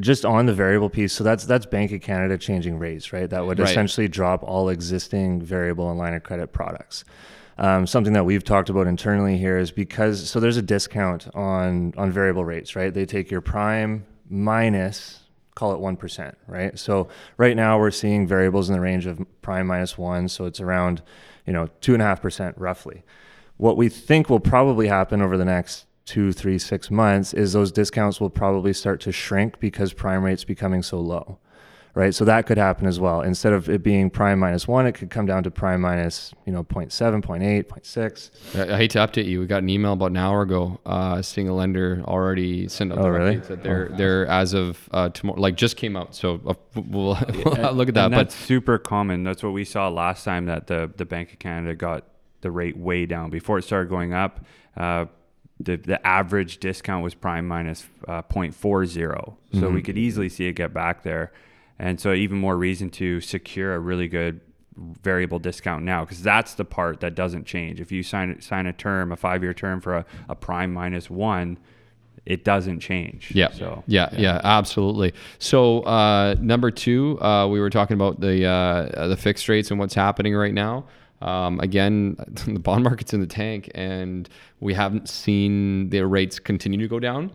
Just 0.00 0.26
on 0.26 0.44
the 0.44 0.52
variable 0.52 0.90
piece, 0.90 1.14
so 1.14 1.24
that's 1.24 1.46
that's 1.46 1.64
Bank 1.64 1.92
of 1.92 2.02
Canada 2.02 2.36
changing 2.36 2.78
rates, 2.78 3.10
right? 3.12 3.28
That 3.30 3.46
would 3.46 3.58
Right. 3.58 3.70
essentially 3.70 4.06
drop 4.06 4.42
all 4.42 4.68
existing 4.68 5.40
variable 5.40 5.88
and 5.88 5.98
line 5.98 6.12
of 6.12 6.22
credit 6.22 6.52
products. 6.52 7.04
Um, 7.58 7.86
something 7.86 8.12
that 8.12 8.24
we've 8.24 8.44
talked 8.44 8.70
about 8.70 8.86
internally 8.86 9.36
here 9.36 9.58
is 9.58 9.72
because 9.72 10.30
so 10.30 10.38
there's 10.38 10.56
a 10.56 10.62
discount 10.62 11.28
on 11.34 11.92
on 11.96 12.12
variable 12.12 12.44
rates, 12.44 12.76
right? 12.76 12.94
They 12.94 13.04
take 13.04 13.30
your 13.30 13.40
prime 13.40 14.06
minus 14.28 15.20
call 15.58 15.72
it 15.72 15.80
one 15.80 15.96
percent, 15.96 16.38
right? 16.46 16.78
So 16.78 17.08
right 17.36 17.56
now 17.56 17.80
we're 17.80 17.90
seeing 17.90 18.28
variables 18.28 18.68
in 18.68 18.74
the 18.74 18.80
range 18.80 19.06
of 19.06 19.20
prime 19.42 19.66
minus 19.66 19.98
one, 19.98 20.28
so 20.28 20.44
it's 20.44 20.60
around 20.60 21.02
you 21.46 21.52
know 21.52 21.68
two 21.80 21.94
and 21.94 22.02
a 22.02 22.04
half 22.04 22.22
percent 22.22 22.56
roughly. 22.56 23.02
What 23.56 23.76
we 23.76 23.88
think 23.88 24.30
will 24.30 24.38
probably 24.38 24.86
happen 24.86 25.20
over 25.20 25.36
the 25.36 25.44
next 25.44 25.86
two, 26.04 26.32
three, 26.32 26.58
six 26.58 26.92
months 26.92 27.34
is 27.34 27.52
those 27.52 27.72
discounts 27.72 28.20
will 28.20 28.30
probably 28.30 28.72
start 28.72 29.00
to 29.00 29.10
shrink 29.12 29.58
because 29.58 29.92
prime 29.92 30.22
rate's 30.22 30.44
becoming 30.44 30.82
so 30.82 31.00
low, 31.00 31.38
right? 31.94 32.14
So 32.14 32.24
that 32.24 32.46
could 32.46 32.58
happen 32.58 32.86
as 32.86 32.98
well. 33.00 33.20
Instead 33.22 33.52
of 33.52 33.68
it 33.68 33.82
being 33.82 34.10
prime 34.10 34.38
minus 34.38 34.68
one, 34.68 34.86
it 34.86 34.92
could 34.92 35.10
come 35.10 35.26
down 35.26 35.42
to 35.44 35.50
prime 35.50 35.80
minus, 35.80 36.32
you 36.46 36.52
know, 36.52 36.64
0.7, 36.64 37.22
0.8, 37.22 37.64
0.6. 37.66 38.70
I 38.70 38.74
I 38.74 38.76
hate 38.76 38.90
to 38.92 38.98
update 38.98 39.26
you. 39.26 39.40
We 39.40 39.46
got 39.46 39.62
an 39.62 39.68
email 39.68 39.92
about 39.94 40.10
an 40.10 40.16
hour 40.16 40.42
ago, 40.42 40.80
uh, 40.86 41.22
seeing 41.22 41.48
a 41.48 41.54
lender 41.54 42.02
already 42.06 42.68
send 42.68 42.92
out 42.92 42.98
Oh, 42.98 43.02
the 43.04 43.10
really? 43.10 43.36
that 43.36 43.62
they're 43.62 43.88
they're 43.90 44.26
as 44.26 44.54
of 44.54 44.88
uh, 44.92 45.08
tomorrow, 45.10 45.40
like 45.40 45.56
just 45.56 45.76
came 45.76 45.96
out. 45.96 46.14
So 46.14 46.40
uh, 46.46 46.54
we'll, 46.74 47.18
we'll 47.44 47.72
look 47.74 47.88
at 47.88 47.94
that. 47.94 48.06
And 48.06 48.14
But 48.14 48.16
that's 48.16 48.34
super 48.34 48.78
common. 48.78 49.24
That's 49.24 49.42
what 49.42 49.52
we 49.52 49.64
saw 49.64 49.88
last 49.88 50.24
time 50.24 50.46
that 50.46 50.66
the 50.66 50.90
the 50.96 51.04
Bank 51.04 51.32
of 51.32 51.38
Canada 51.38 51.74
got 51.74 52.04
the 52.40 52.50
rate 52.50 52.76
way 52.76 53.04
down 53.06 53.30
before 53.30 53.58
it 53.58 53.62
started 53.64 53.88
going 53.88 54.12
up. 54.14 54.44
Uh, 54.76 55.06
the 55.60 55.74
the 55.76 56.06
average 56.06 56.58
discount 56.58 57.02
was 57.02 57.14
prime 57.14 57.48
minus 57.48 57.84
uh, 58.06 58.22
0.40, 58.22 59.34
so 59.58 59.70
we 59.70 59.82
could 59.82 59.98
easily 59.98 60.28
see 60.28 60.46
it 60.46 60.52
get 60.52 60.72
back 60.72 61.02
there, 61.02 61.32
and 61.78 62.00
so 62.00 62.12
even 62.12 62.38
more 62.38 62.56
reason 62.56 62.90
to 62.90 63.20
secure 63.20 63.74
a 63.74 63.78
really 63.78 64.08
good 64.08 64.40
variable 65.02 65.38
discount 65.38 65.84
now 65.84 66.04
because 66.04 66.22
that's 66.22 66.54
the 66.54 66.64
part 66.64 67.00
that 67.00 67.14
doesn't 67.14 67.44
change. 67.44 67.80
If 67.80 67.92
you 67.92 68.02
sign 68.02 68.40
sign 68.40 68.66
a 68.66 68.72
term, 68.72 69.12
a 69.12 69.16
five 69.16 69.42
year 69.42 69.54
term 69.54 69.80
for 69.80 69.96
a, 69.96 70.06
a 70.28 70.34
prime 70.34 70.72
minus 70.72 71.10
one, 71.10 71.58
it 72.26 72.44
doesn't 72.44 72.80
change. 72.80 73.32
Yeah. 73.34 73.50
So 73.50 73.82
Yeah, 73.86 74.08
yeah, 74.12 74.40
absolutely. 74.44 75.14
So 75.38 75.80
uh, 75.80 76.36
number 76.40 76.70
two, 76.70 77.20
uh, 77.20 77.48
we 77.48 77.60
were 77.60 77.70
talking 77.70 77.94
about 77.94 78.20
the 78.20 78.44
uh, 78.44 79.08
the 79.08 79.16
fixed 79.16 79.48
rates 79.48 79.70
and 79.70 79.80
what's 79.80 79.94
happening 79.94 80.34
right 80.34 80.54
now. 80.54 80.84
Um, 81.20 81.58
again, 81.60 82.16
the 82.46 82.60
bond 82.60 82.84
market's 82.84 83.12
in 83.12 83.20
the 83.20 83.26
tank, 83.26 83.70
and 83.74 84.28
we 84.60 84.74
haven't 84.74 85.08
seen 85.08 85.90
the 85.90 86.06
rates 86.06 86.38
continue 86.38 86.78
to 86.80 86.88
go 86.88 87.00
down. 87.00 87.32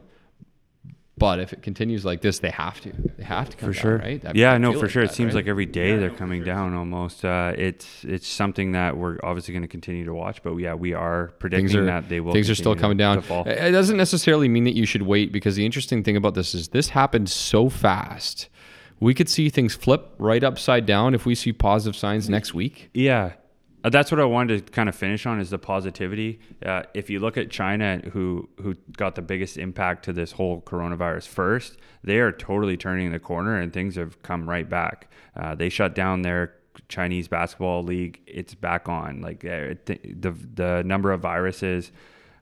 But 1.15 1.39
if 1.39 1.53
it 1.53 1.61
continues 1.61 2.03
like 2.03 2.21
this, 2.21 2.39
they 2.39 2.49
have 2.49 2.81
to. 2.81 2.91
They 3.17 3.23
have 3.23 3.47
to 3.51 3.55
come 3.57 3.69
for 3.69 3.73
down, 3.73 3.81
sure. 3.81 3.97
right? 3.99 4.25
I- 4.25 4.31
yeah, 4.33 4.53
I 4.53 4.57
no, 4.57 4.73
for 4.73 4.79
like 4.79 4.89
sure. 4.89 5.03
that, 5.03 5.11
it 5.11 5.15
seems 5.15 5.35
right? 5.35 5.41
like 5.41 5.47
every 5.47 5.67
day 5.67 5.95
they're 5.95 6.09
coming 6.09 6.43
down 6.43 6.73
almost. 6.73 7.23
Uh, 7.23 7.53
it's 7.55 8.03
it's 8.03 8.27
something 8.27 8.71
that 8.71 8.97
we're 8.97 9.19
obviously 9.23 9.53
going 9.53 9.61
to 9.61 9.67
continue 9.67 10.05
to 10.05 10.13
watch, 10.13 10.41
but 10.41 10.55
yeah, 10.55 10.73
we 10.73 10.93
are 10.93 11.27
predicting 11.37 11.67
things 11.67 11.75
are 11.75 11.85
that 11.85 12.09
they 12.09 12.19
will. 12.19 12.33
things 12.33 12.49
are 12.49 12.55
still 12.55 12.75
coming 12.75 12.97
down. 12.97 13.21
fall. 13.21 13.47
It 13.47 13.71
doesn't 13.71 13.95
necessarily 13.97 14.49
mean 14.49 14.63
that 14.63 14.75
you 14.75 14.87
should 14.87 15.03
wait 15.03 15.31
because 15.31 15.55
the 15.55 15.65
interesting 15.65 16.03
thing 16.03 16.17
about 16.17 16.33
this 16.33 16.55
is 16.55 16.69
this 16.69 16.89
happened 16.89 17.29
so 17.29 17.69
fast. 17.69 18.49
We 18.99 19.13
could 19.13 19.29
see 19.29 19.49
things 19.49 19.75
flip 19.75 20.15
right 20.17 20.43
upside 20.43 20.85
down 20.87 21.13
if 21.13 21.25
we 21.27 21.35
see 21.35 21.53
positive 21.53 21.95
signs 21.95 22.27
next 22.29 22.53
week. 22.55 22.89
Yeah. 22.93 23.33
Uh, 23.83 23.89
that's 23.89 24.11
what 24.11 24.21
I 24.21 24.25
wanted 24.25 24.65
to 24.65 24.71
kind 24.71 24.87
of 24.87 24.95
finish 24.95 25.25
on 25.25 25.39
is 25.39 25.49
the 25.49 25.59
positivity. 25.59 26.39
Uh, 26.65 26.83
if 26.93 27.09
you 27.09 27.19
look 27.19 27.37
at 27.37 27.49
China, 27.49 28.01
who 28.13 28.47
who 28.61 28.75
got 28.95 29.15
the 29.15 29.21
biggest 29.21 29.57
impact 29.57 30.05
to 30.05 30.13
this 30.13 30.31
whole 30.31 30.61
coronavirus 30.61 31.27
first, 31.27 31.77
they 32.03 32.19
are 32.19 32.31
totally 32.31 32.77
turning 32.77 33.11
the 33.11 33.19
corner 33.19 33.59
and 33.59 33.73
things 33.73 33.95
have 33.95 34.21
come 34.21 34.49
right 34.49 34.69
back. 34.69 35.11
Uh, 35.35 35.53
they 35.55 35.69
shut 35.69 35.95
down 35.95 36.21
their 36.21 36.55
Chinese 36.87 37.27
basketball 37.27 37.83
league. 37.83 38.21
It's 38.25 38.53
back 38.53 38.87
on. 38.87 39.21
Like 39.21 39.43
uh, 39.43 39.75
the 39.85 40.35
the 40.53 40.83
number 40.85 41.11
of 41.11 41.21
viruses, 41.21 41.91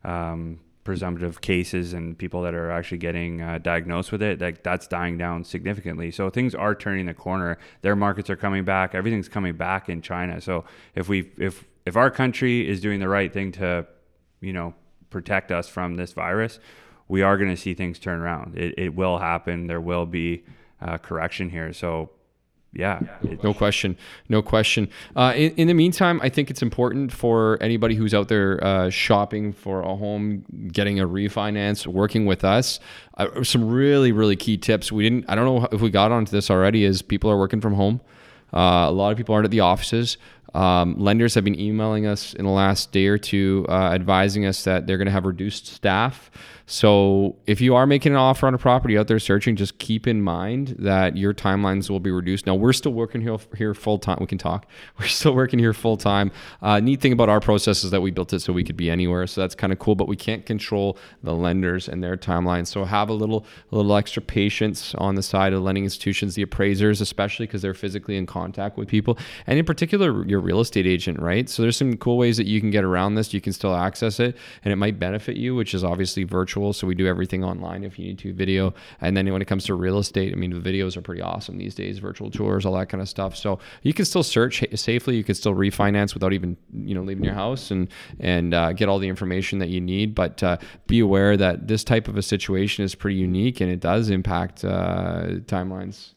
um, 0.03 0.59
presumptive 0.83 1.41
cases, 1.41 1.93
and 1.93 2.17
people 2.17 2.41
that 2.41 2.53
are 2.53 2.71
actually 2.71 2.97
getting 2.97 3.41
uh, 3.41 3.59
diagnosed 3.59 4.11
with 4.11 4.21
it, 4.21 4.41
like 4.41 4.63
that's 4.63 4.87
dying 4.87 5.17
down 5.17 5.43
significantly. 5.43 6.11
So 6.11 6.29
things 6.29 6.55
are 6.55 6.73
turning 6.73 7.05
the 7.05 7.13
corner. 7.13 7.57
Their 7.81 7.95
markets 7.95 8.29
are 8.29 8.35
coming 8.35 8.63
back. 8.63 8.95
Everything's 8.95 9.29
coming 9.29 9.55
back 9.55 9.89
in 9.89 10.01
China. 10.01 10.41
So 10.41 10.65
if 10.95 11.07
we 11.07 11.31
if 11.37 11.65
if 11.85 11.95
our 11.95 12.11
country 12.11 12.67
is 12.67 12.81
doing 12.81 12.99
the 12.99 13.09
right 13.09 13.31
thing 13.31 13.51
to, 13.53 13.87
you 14.39 14.53
know, 14.53 14.73
protect 15.09 15.51
us 15.51 15.67
from 15.67 15.95
this 15.95 16.13
virus, 16.13 16.59
we 17.07 17.21
are 17.21 17.37
going 17.37 17.49
to 17.49 17.57
see 17.57 17.73
things 17.73 17.99
turn 17.99 18.21
around. 18.21 18.57
It, 18.57 18.75
it 18.77 18.95
will 18.95 19.17
happen. 19.17 19.67
There 19.67 19.81
will 19.81 20.05
be 20.05 20.43
uh, 20.81 20.97
correction 20.97 21.49
here. 21.49 21.73
So, 21.73 22.11
yeah, 22.73 23.01
No 23.43 23.53
question. 23.53 23.97
No 24.29 24.41
question. 24.41 24.87
Uh, 25.13 25.33
in, 25.35 25.51
in 25.55 25.67
the 25.67 25.73
meantime, 25.73 26.21
I 26.23 26.29
think 26.29 26.49
it's 26.49 26.61
important 26.61 27.11
for 27.11 27.57
anybody 27.61 27.95
who's 27.95 28.13
out 28.13 28.29
there 28.29 28.63
uh, 28.63 28.89
shopping 28.89 29.51
for 29.51 29.81
a 29.81 29.95
home, 29.95 30.45
getting 30.71 30.99
a 30.99 31.07
refinance, 31.07 31.85
working 31.85 32.25
with 32.25 32.45
us. 32.45 32.79
Uh, 33.17 33.43
some 33.43 33.67
really, 33.69 34.13
really 34.13 34.37
key 34.37 34.55
tips. 34.55 34.89
We 34.89 35.03
didn't. 35.03 35.25
I 35.27 35.35
don't 35.35 35.45
know 35.45 35.67
if 35.73 35.81
we 35.81 35.89
got 35.89 36.13
onto 36.13 36.31
this 36.31 36.49
already. 36.49 36.85
Is 36.85 37.01
people 37.01 37.29
are 37.29 37.37
working 37.37 37.59
from 37.59 37.73
home. 37.73 37.99
Uh, 38.53 38.87
a 38.87 38.91
lot 38.91 39.11
of 39.11 39.17
people 39.17 39.35
aren't 39.35 39.45
at 39.45 39.51
the 39.51 39.61
offices. 39.61 40.17
Um, 40.53 40.95
lenders 40.97 41.35
have 41.35 41.43
been 41.43 41.59
emailing 41.59 42.05
us 42.05 42.33
in 42.33 42.45
the 42.45 42.51
last 42.51 42.91
day 42.91 43.07
or 43.07 43.17
two, 43.17 43.65
uh, 43.69 43.91
advising 43.93 44.45
us 44.45 44.63
that 44.63 44.87
they're 44.87 44.97
going 44.97 45.05
to 45.05 45.11
have 45.11 45.25
reduced 45.25 45.67
staff. 45.67 46.31
So 46.71 47.35
if 47.47 47.59
you 47.59 47.75
are 47.75 47.85
making 47.85 48.13
an 48.13 48.17
offer 48.17 48.47
on 48.47 48.53
a 48.53 48.57
property 48.57 48.97
out 48.97 49.07
there 49.07 49.19
searching, 49.19 49.57
just 49.57 49.77
keep 49.77 50.07
in 50.07 50.21
mind 50.21 50.75
that 50.79 51.17
your 51.17 51.33
timelines 51.33 51.89
will 51.89 51.99
be 51.99 52.11
reduced. 52.11 52.45
Now 52.45 52.55
we're 52.55 52.71
still 52.71 52.93
working 52.93 53.19
here, 53.19 53.37
here 53.57 53.73
full 53.73 53.99
time. 53.99 54.19
We 54.21 54.27
can 54.27 54.37
talk. 54.37 54.67
We're 54.99 55.07
still 55.07 55.35
working 55.35 55.59
here 55.59 55.73
full 55.73 55.97
time. 55.97 56.31
Uh, 56.61 56.79
neat 56.79 57.01
thing 57.01 57.11
about 57.11 57.27
our 57.27 57.41
process 57.41 57.83
is 57.83 57.91
that 57.91 57.99
we 57.99 58.11
built 58.11 58.31
it 58.31 58.39
so 58.39 58.53
we 58.53 58.63
could 58.63 58.77
be 58.77 58.89
anywhere. 58.89 59.27
So 59.27 59.41
that's 59.41 59.53
kind 59.53 59.73
of 59.73 59.79
cool. 59.79 59.95
But 59.95 60.07
we 60.07 60.15
can't 60.15 60.45
control 60.45 60.97
the 61.23 61.33
lenders 61.33 61.89
and 61.89 62.01
their 62.01 62.15
timelines. 62.15 62.67
So 62.67 62.85
have 62.85 63.09
a 63.09 63.13
little, 63.13 63.45
a 63.71 63.75
little 63.75 63.95
extra 63.95 64.21
patience 64.21 64.95
on 64.95 65.15
the 65.15 65.23
side 65.23 65.51
of 65.51 65.61
lending 65.61 65.83
institutions, 65.83 66.35
the 66.35 66.41
appraisers, 66.43 67.01
especially 67.01 67.47
because 67.47 67.61
they're 67.61 67.73
physically 67.73 68.15
in 68.15 68.25
contact 68.25 68.77
with 68.77 68.87
people, 68.87 69.17
and 69.45 69.59
in 69.59 69.65
particular 69.65 70.25
your 70.25 70.40
real 70.41 70.59
estate 70.59 70.87
agent, 70.87 71.19
right? 71.19 71.49
So 71.49 71.61
there's 71.61 71.77
some 71.77 71.97
cool 71.97 72.17
ways 72.17 72.37
that 72.37 72.47
you 72.47 72.59
can 72.59 72.71
get 72.71 72.83
around 72.83 73.15
this. 73.15 73.33
You 73.33 73.41
can 73.41 73.53
still 73.53 73.75
access 73.75 74.19
it, 74.19 74.37
and 74.63 74.71
it 74.71 74.75
might 74.75 74.99
benefit 74.99 75.37
you, 75.37 75.55
which 75.55 75.73
is 75.73 75.83
obviously 75.83 76.23
virtual. 76.23 76.73
So 76.73 76.87
we 76.87 76.95
do 76.95 77.07
everything 77.07 77.43
online 77.43 77.83
if 77.83 77.97
you 77.97 78.05
need 78.05 78.19
to 78.19 78.33
video, 78.33 78.73
and 79.01 79.15
then 79.15 79.31
when 79.31 79.41
it 79.41 79.45
comes 79.45 79.65
to 79.65 79.75
real 79.75 79.99
estate, 79.99 80.33
I 80.33 80.35
mean 80.35 80.51
the 80.51 80.59
videos 80.59 80.97
are 80.97 81.01
pretty 81.01 81.21
awesome 81.21 81.57
these 81.57 81.75
days, 81.75 81.99
virtual 81.99 82.29
tours, 82.29 82.65
all 82.65 82.73
that 82.73 82.89
kind 82.89 83.01
of 83.01 83.09
stuff. 83.09 83.35
So 83.35 83.59
you 83.83 83.93
can 83.93 84.05
still 84.05 84.23
search 84.23 84.63
safely. 84.75 85.15
You 85.15 85.23
can 85.23 85.35
still 85.35 85.53
refinance 85.53 86.13
without 86.13 86.33
even 86.33 86.57
you 86.73 86.95
know 86.95 87.01
leaving 87.01 87.23
your 87.23 87.33
house 87.33 87.71
and 87.71 87.87
and 88.19 88.53
uh, 88.53 88.73
get 88.73 88.89
all 88.89 88.99
the 88.99 89.09
information 89.09 89.59
that 89.59 89.69
you 89.69 89.81
need. 89.81 90.15
But 90.15 90.41
uh, 90.43 90.57
be 90.87 90.99
aware 90.99 91.37
that 91.37 91.67
this 91.67 91.83
type 91.83 92.07
of 92.07 92.17
a 92.17 92.21
situation 92.21 92.83
is 92.83 92.95
pretty 92.95 93.17
unique 93.17 93.61
and 93.61 93.71
it 93.71 93.79
does 93.79 94.09
impact 94.09 94.63
uh, 94.63 95.39
timelines. 95.45 96.13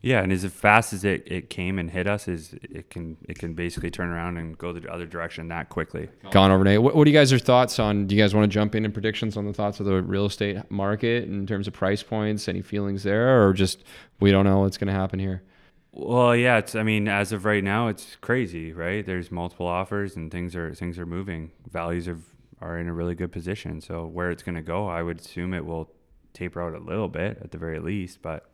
Yeah, 0.00 0.22
and 0.22 0.32
as 0.32 0.44
fast 0.44 0.92
as 0.92 1.04
it, 1.04 1.24
it 1.26 1.50
came 1.50 1.78
and 1.78 1.90
hit 1.90 2.06
us, 2.06 2.28
is 2.28 2.54
it 2.62 2.88
can 2.90 3.16
it 3.28 3.38
can 3.38 3.54
basically 3.54 3.90
turn 3.90 4.10
around 4.10 4.36
and 4.36 4.56
go 4.56 4.72
the 4.72 4.90
other 4.90 5.06
direction 5.06 5.48
that 5.48 5.70
quickly. 5.70 6.08
Gone 6.30 6.52
overnight. 6.52 6.82
What, 6.82 6.94
what 6.94 7.04
do 7.04 7.10
you 7.10 7.16
guys 7.16 7.32
are 7.32 7.38
thoughts 7.38 7.78
on? 7.78 8.06
Do 8.06 8.14
you 8.14 8.22
guys 8.22 8.34
want 8.34 8.44
to 8.44 8.54
jump 8.54 8.74
in 8.74 8.84
and 8.84 8.94
predictions 8.94 9.36
on 9.36 9.44
the 9.44 9.52
thoughts 9.52 9.80
of 9.80 9.86
the 9.86 10.00
real 10.02 10.26
estate 10.26 10.58
market 10.70 11.24
in 11.24 11.46
terms 11.46 11.66
of 11.66 11.74
price 11.74 12.02
points? 12.02 12.48
Any 12.48 12.62
feelings 12.62 13.02
there, 13.02 13.44
or 13.44 13.52
just 13.52 13.82
we 14.20 14.30
don't 14.30 14.44
know 14.44 14.60
what's 14.60 14.78
going 14.78 14.88
to 14.88 14.98
happen 14.98 15.18
here? 15.18 15.42
Well, 15.90 16.36
yeah, 16.36 16.58
it's. 16.58 16.76
I 16.76 16.84
mean, 16.84 17.08
as 17.08 17.32
of 17.32 17.44
right 17.44 17.64
now, 17.64 17.88
it's 17.88 18.16
crazy, 18.20 18.72
right? 18.72 19.04
There's 19.04 19.32
multiple 19.32 19.66
offers 19.66 20.14
and 20.14 20.30
things 20.30 20.54
are 20.54 20.72
things 20.74 20.98
are 20.98 21.06
moving. 21.06 21.50
Values 21.72 22.06
are 22.06 22.18
are 22.60 22.78
in 22.78 22.88
a 22.88 22.92
really 22.92 23.14
good 23.14 23.32
position. 23.32 23.80
So 23.80 24.06
where 24.06 24.30
it's 24.30 24.42
going 24.42 24.54
to 24.54 24.62
go, 24.62 24.86
I 24.88 25.02
would 25.02 25.20
assume 25.20 25.54
it 25.54 25.64
will 25.64 25.90
taper 26.34 26.62
out 26.62 26.74
a 26.74 26.78
little 26.78 27.08
bit 27.08 27.38
at 27.42 27.50
the 27.50 27.58
very 27.58 27.78
least, 27.78 28.22
but 28.22 28.48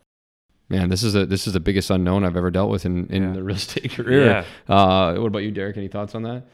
Man, 0.68 0.88
this 0.88 1.03
is 1.03 1.14
a 1.14 1.27
this 1.27 1.46
is 1.46 1.53
the 1.53 1.61
biggest 1.61 1.90
unknown 1.90 2.24
I've 2.24 2.37
ever 2.37 2.50
dealt 2.50 2.70
with 2.70 2.87
in, 2.87 3.07
in 3.09 3.22
Yeah. 3.22 3.33
the 3.33 3.42
real 3.42 3.57
estate 3.57 3.90
career. 3.92 4.44
Yeah. 4.68 4.74
Uh, 4.74 5.14
what 5.16 5.27
about 5.27 5.40
you, 5.40 5.50
Derek? 5.50 5.77
Any 5.77 5.88
thoughts 5.88 6.14
on 6.14 6.22
that? 6.22 6.44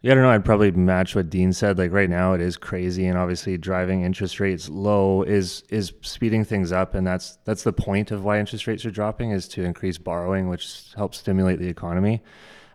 Yeah, 0.00 0.12
I 0.12 0.14
don't 0.16 0.24
know. 0.24 0.30
I'd 0.30 0.44
probably 0.44 0.72
match 0.72 1.14
what 1.14 1.30
Dean 1.30 1.52
said. 1.52 1.78
Like 1.78 1.92
right 1.92 2.10
now, 2.10 2.32
it 2.32 2.40
is 2.40 2.56
crazy, 2.56 3.06
and 3.06 3.16
obviously 3.16 3.56
driving 3.56 4.02
interest 4.02 4.40
rates 4.40 4.68
low 4.68 5.22
is 5.22 5.62
is 5.70 5.92
speeding 6.02 6.44
things 6.44 6.72
up, 6.72 6.94
and 6.94 7.06
that's 7.06 7.38
that's 7.44 7.62
the 7.62 7.72
point 7.72 8.10
of 8.10 8.24
why 8.24 8.38
interest 8.40 8.66
rates 8.66 8.84
are 8.84 8.90
dropping 8.90 9.30
is 9.30 9.46
to 9.48 9.62
increase 9.62 9.98
borrowing, 9.98 10.48
which 10.48 10.92
helps 10.96 11.18
stimulate 11.18 11.60
the 11.60 11.68
economy. 11.68 12.20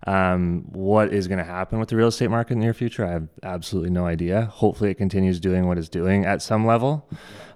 Um, 0.07 0.63
what 0.71 1.13
is 1.13 1.27
going 1.27 1.39
to 1.39 1.43
happen 1.43 1.79
with 1.79 1.89
the 1.89 1.97
real 1.97 2.07
estate 2.07 2.29
market 2.29 2.53
in 2.53 2.59
the 2.59 2.65
near 2.65 2.73
future? 2.73 3.05
I 3.05 3.11
have 3.11 3.27
absolutely 3.43 3.89
no 3.91 4.05
idea. 4.05 4.45
Hopefully, 4.45 4.89
it 4.89 4.95
continues 4.95 5.39
doing 5.39 5.67
what 5.67 5.77
it's 5.77 5.89
doing 5.89 6.25
at 6.25 6.41
some 6.41 6.65
level, 6.65 7.07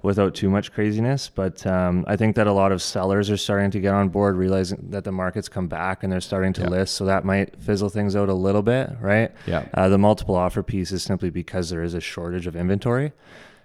without 0.01 0.35
too 0.35 0.49
much 0.49 0.73
craziness. 0.73 1.29
But 1.29 1.65
um, 1.65 2.03
I 2.07 2.17
think 2.17 2.35
that 2.35 2.47
a 2.47 2.51
lot 2.51 2.71
of 2.73 2.81
sellers 2.81 3.29
are 3.29 3.37
starting 3.37 3.71
to 3.71 3.79
get 3.79 3.93
on 3.93 4.09
board, 4.09 4.35
realizing 4.35 4.87
that 4.89 5.05
the 5.05 5.11
market's 5.13 5.47
come 5.47 5.67
back 5.67 6.03
and 6.03 6.11
they're 6.11 6.19
starting 6.19 6.51
to 6.53 6.61
Yeah. 6.63 6.69
list. 6.69 6.95
So 6.95 7.05
that 7.05 7.23
might 7.23 7.55
fizzle 7.61 7.89
things 7.89 8.15
out 8.15 8.27
a 8.27 8.33
little 8.33 8.61
bit, 8.63 8.89
right? 8.99 9.31
Yeah. 9.47 9.65
Uh, 9.73 9.87
the 9.87 9.97
multiple 9.97 10.35
offer 10.35 10.61
piece 10.61 10.91
is 10.91 11.03
simply 11.03 11.29
because 11.29 11.69
there 11.69 11.83
is 11.83 11.93
a 11.93 12.01
shortage 12.01 12.47
of 12.47 12.55
inventory. 12.55 13.13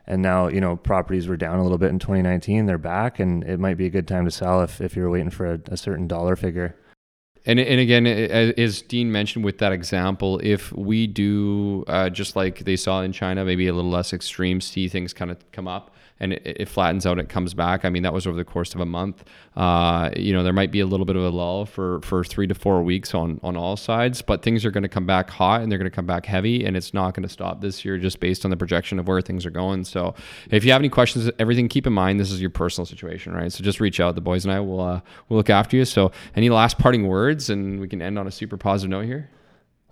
And 0.06 0.22
now, 0.22 0.46
you 0.46 0.60
know, 0.60 0.76
properties 0.76 1.26
were 1.26 1.36
down 1.36 1.58
a 1.58 1.62
little 1.64 1.78
bit 1.78 1.90
in 1.90 1.98
2019. 1.98 2.66
They're 2.66 2.78
back, 2.78 3.18
and 3.18 3.42
it 3.42 3.58
might 3.58 3.76
be 3.76 3.86
a 3.86 3.90
good 3.90 4.06
time 4.06 4.24
to 4.26 4.30
sell 4.30 4.62
if, 4.62 4.80
if 4.80 4.94
you're 4.94 5.10
waiting 5.10 5.30
for 5.30 5.54
a, 5.54 5.60
a 5.66 5.76
certain 5.76 6.06
dollar 6.06 6.36
figure. 6.36 6.76
And 7.46 7.60
and 7.60 7.80
again, 7.80 8.06
as 8.06 8.82
Dean 8.82 9.12
mentioned 9.12 9.44
with 9.44 9.58
that 9.58 9.72
example, 9.72 10.40
if 10.42 10.72
we 10.72 11.06
do 11.06 11.84
uh, 11.86 12.10
just 12.10 12.34
like 12.34 12.64
they 12.64 12.74
saw 12.76 13.02
in 13.02 13.12
China, 13.12 13.44
maybe 13.44 13.68
a 13.68 13.72
little 13.72 13.90
less 13.90 14.12
extreme, 14.12 14.60
see 14.60 14.88
things 14.88 15.12
kind 15.12 15.30
of 15.30 15.38
come 15.52 15.68
up 15.68 15.95
and 16.20 16.32
it, 16.32 16.42
it 16.44 16.68
flattens 16.68 17.06
out, 17.06 17.18
it 17.18 17.28
comes 17.28 17.54
back. 17.54 17.84
I 17.84 17.90
mean, 17.90 18.02
that 18.02 18.12
was 18.12 18.26
over 18.26 18.36
the 18.36 18.44
course 18.44 18.74
of 18.74 18.80
a 18.80 18.86
month. 18.86 19.24
Uh, 19.56 20.10
you 20.16 20.32
know, 20.32 20.42
there 20.42 20.52
might 20.52 20.70
be 20.70 20.80
a 20.80 20.86
little 20.86 21.06
bit 21.06 21.16
of 21.16 21.22
a 21.22 21.30
lull 21.30 21.66
for 21.66 22.00
for 22.00 22.24
three 22.24 22.46
to 22.46 22.54
four 22.54 22.82
weeks 22.82 23.14
on 23.14 23.40
on 23.42 23.56
all 23.56 23.76
sides, 23.76 24.22
but 24.22 24.42
things 24.42 24.64
are 24.64 24.70
going 24.70 24.82
to 24.82 24.88
come 24.88 25.06
back 25.06 25.30
hot 25.30 25.62
and 25.62 25.70
they're 25.70 25.78
going 25.78 25.90
to 25.90 25.94
come 25.94 26.06
back 26.06 26.26
heavy, 26.26 26.64
and 26.64 26.76
it's 26.76 26.94
not 26.94 27.14
going 27.14 27.22
to 27.22 27.28
stop 27.28 27.60
this 27.60 27.84
year 27.84 27.98
just 27.98 28.20
based 28.20 28.44
on 28.44 28.50
the 28.50 28.56
projection 28.56 28.98
of 28.98 29.08
where 29.08 29.20
things 29.20 29.44
are 29.44 29.50
going. 29.50 29.84
So, 29.84 30.14
if 30.50 30.64
you 30.64 30.72
have 30.72 30.80
any 30.80 30.88
questions, 30.88 31.30
everything 31.38 31.68
keep 31.68 31.86
in 31.86 31.92
mind 31.92 32.18
this 32.18 32.30
is 32.30 32.40
your 32.40 32.50
personal 32.50 32.86
situation, 32.86 33.32
right? 33.32 33.52
So 33.52 33.62
just 33.62 33.80
reach 33.80 34.00
out. 34.00 34.14
The 34.14 34.20
boys 34.20 34.44
and 34.44 34.52
I 34.52 34.60
will 34.60 34.80
uh, 34.80 35.00
will 35.28 35.36
look 35.36 35.50
after 35.50 35.76
you. 35.76 35.84
So, 35.84 36.12
any 36.34 36.50
last 36.50 36.78
parting 36.78 37.06
words, 37.06 37.50
and 37.50 37.80
we 37.80 37.88
can 37.88 38.00
end 38.00 38.18
on 38.18 38.26
a 38.26 38.30
super 38.30 38.56
positive 38.56 38.90
note 38.90 39.04
here. 39.04 39.30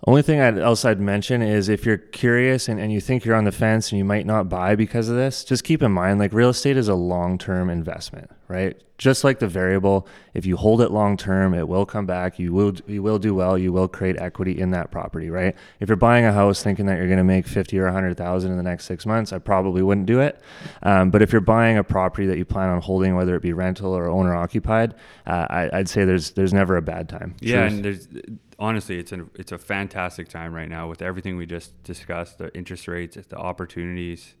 Only 0.07 0.21
thing 0.21 0.39
I'd, 0.39 0.57
else 0.57 0.85
I'd 0.85 0.99
mention 0.99 1.41
is 1.41 1.67
if 1.67 1.85
you're 1.85 1.97
curious 1.97 2.67
and, 2.67 2.79
and 2.79 2.91
you 2.91 3.01
think 3.01 3.25
you're 3.25 3.35
on 3.35 3.45
the 3.45 3.51
fence 3.51 3.91
and 3.91 3.97
you 3.97 4.05
might 4.05 4.25
not 4.25 4.49
buy 4.49 4.75
because 4.75 5.09
of 5.09 5.15
this, 5.15 5.43
just 5.43 5.63
keep 5.63 5.81
in 5.81 5.91
mind 5.91 6.19
like 6.19 6.33
real 6.33 6.49
estate 6.49 6.77
is 6.77 6.87
a 6.87 6.95
long 6.95 7.37
term 7.37 7.69
investment, 7.69 8.29
right? 8.47 8.81
Just 8.97 9.25
like 9.25 9.39
the 9.39 9.47
variable, 9.47 10.07
if 10.33 10.45
you 10.45 10.55
hold 10.55 10.81
it 10.81 10.89
long 10.89 11.17
term, 11.17 11.53
it 11.53 11.67
will 11.67 11.85
come 11.85 12.05
back. 12.05 12.39
You 12.39 12.53
will 12.53 12.73
you 12.87 13.03
will 13.03 13.19
do 13.19 13.35
well. 13.35 13.57
You 13.57 13.73
will 13.73 13.89
create 13.89 14.15
equity 14.17 14.57
in 14.57 14.71
that 14.71 14.89
property, 14.89 15.29
right? 15.29 15.53
If 15.81 15.89
you're 15.89 15.97
buying 15.97 16.23
a 16.23 16.31
house 16.31 16.63
thinking 16.63 16.85
that 16.85 16.97
you're 16.97 17.07
going 17.07 17.17
to 17.17 17.23
make 17.25 17.45
fifty 17.45 17.77
or 17.77 17.87
a 17.87 17.91
hundred 17.91 18.15
thousand 18.15 18.51
in 18.51 18.57
the 18.57 18.63
next 18.63 18.85
six 18.85 19.05
months, 19.05 19.33
I 19.33 19.39
probably 19.39 19.81
wouldn't 19.81 20.05
do 20.05 20.21
it. 20.21 20.39
Um, 20.81 21.11
but 21.11 21.21
if 21.21 21.33
you're 21.33 21.41
buying 21.41 21.77
a 21.77 21.83
property 21.83 22.25
that 22.27 22.37
you 22.37 22.45
plan 22.45 22.69
on 22.69 22.81
holding, 22.81 23.15
whether 23.15 23.35
it 23.35 23.41
be 23.41 23.51
rental 23.51 23.93
or 23.93 24.07
owner 24.07 24.33
occupied, 24.33 24.93
uh, 25.27 25.47
I, 25.49 25.69
I'd 25.73 25.89
say 25.89 26.05
there's 26.05 26.31
there's 26.31 26.53
never 26.53 26.77
a 26.77 26.81
bad 26.81 27.09
time. 27.09 27.35
Yeah, 27.41 27.67
Truth. 27.67 27.73
and 27.73 27.85
there's 27.85 28.07
honestly, 28.59 28.97
it's 28.97 29.11
a 29.11 29.25
it's 29.35 29.51
a 29.51 29.57
fantastic 29.57 30.29
time 30.29 30.53
right 30.53 30.69
now 30.69 30.87
with 30.87 31.01
everything 31.01 31.35
we 31.37 31.45
just 31.45 31.83
discussed, 31.83 32.37
the 32.37 32.55
interest 32.55 32.87
rates, 32.87 33.17
the 33.27 33.37
opportunities. 33.37 34.35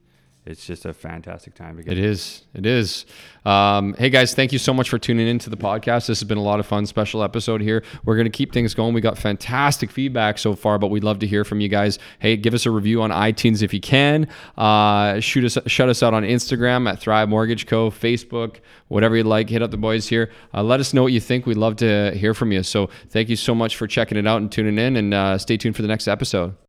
It's 0.45 0.63
just 0.63 0.85
a 0.85 0.93
fantastic 0.93 1.55
time 1.55 1.77
to 1.77 1.83
get. 1.83 1.93
It 1.93 2.03
is. 2.03 2.43
It 2.53 2.67
is. 2.67 3.07
Um, 3.45 3.95
hey 3.95 4.11
guys, 4.11 4.35
thank 4.35 4.53
you 4.53 4.59
so 4.59 4.75
much 4.75 4.89
for 4.89 4.99
tuning 4.99 5.27
into 5.27 5.49
the 5.49 5.57
podcast. 5.57 6.05
This 6.05 6.19
has 6.19 6.23
been 6.23 6.37
a 6.37 6.43
lot 6.43 6.59
of 6.59 6.67
fun. 6.67 6.85
Special 6.85 7.23
episode 7.23 7.61
here. 7.61 7.83
We're 8.03 8.15
going 8.15 8.25
to 8.25 8.31
keep 8.31 8.53
things 8.53 8.75
going. 8.75 8.93
We 8.93 9.01
got 9.01 9.17
fantastic 9.17 9.89
feedback 9.89 10.37
so 10.37 10.53
far, 10.53 10.77
but 10.77 10.89
we'd 10.89 11.03
love 11.03 11.17
to 11.19 11.27
hear 11.27 11.43
from 11.43 11.61
you 11.61 11.67
guys. 11.67 11.97
Hey, 12.19 12.37
give 12.37 12.53
us 12.53 12.67
a 12.67 12.71
review 12.71 13.01
on 13.01 13.09
iTunes 13.09 13.63
if 13.63 13.73
you 13.73 13.79
can. 13.79 14.27
Uh, 14.55 15.19
shoot 15.19 15.45
us, 15.45 15.57
shut 15.65 15.89
us 15.89 16.03
out 16.03 16.13
on 16.13 16.21
Instagram 16.21 16.87
at 16.87 16.99
Thrive 16.99 17.27
Mortgage 17.27 17.65
Co. 17.65 17.89
Facebook, 17.89 18.57
whatever 18.87 19.17
you'd 19.17 19.25
like. 19.25 19.49
Hit 19.49 19.63
up 19.63 19.71
the 19.71 19.77
boys 19.77 20.07
here. 20.07 20.31
Uh, 20.53 20.61
let 20.61 20.79
us 20.79 20.93
know 20.93 21.01
what 21.01 21.11
you 21.11 21.19
think. 21.19 21.47
We'd 21.47 21.57
love 21.57 21.75
to 21.77 22.11
hear 22.11 22.35
from 22.35 22.51
you. 22.51 22.61
So 22.61 22.91
thank 23.09 23.29
you 23.29 23.35
so 23.35 23.55
much 23.55 23.77
for 23.77 23.87
checking 23.87 24.17
it 24.17 24.27
out 24.27 24.41
and 24.41 24.51
tuning 24.51 24.77
in, 24.77 24.95
and 24.95 25.11
uh, 25.11 25.37
stay 25.39 25.57
tuned 25.57 25.75
for 25.75 25.81
the 25.81 25.87
next 25.87 26.07
episode. 26.07 26.55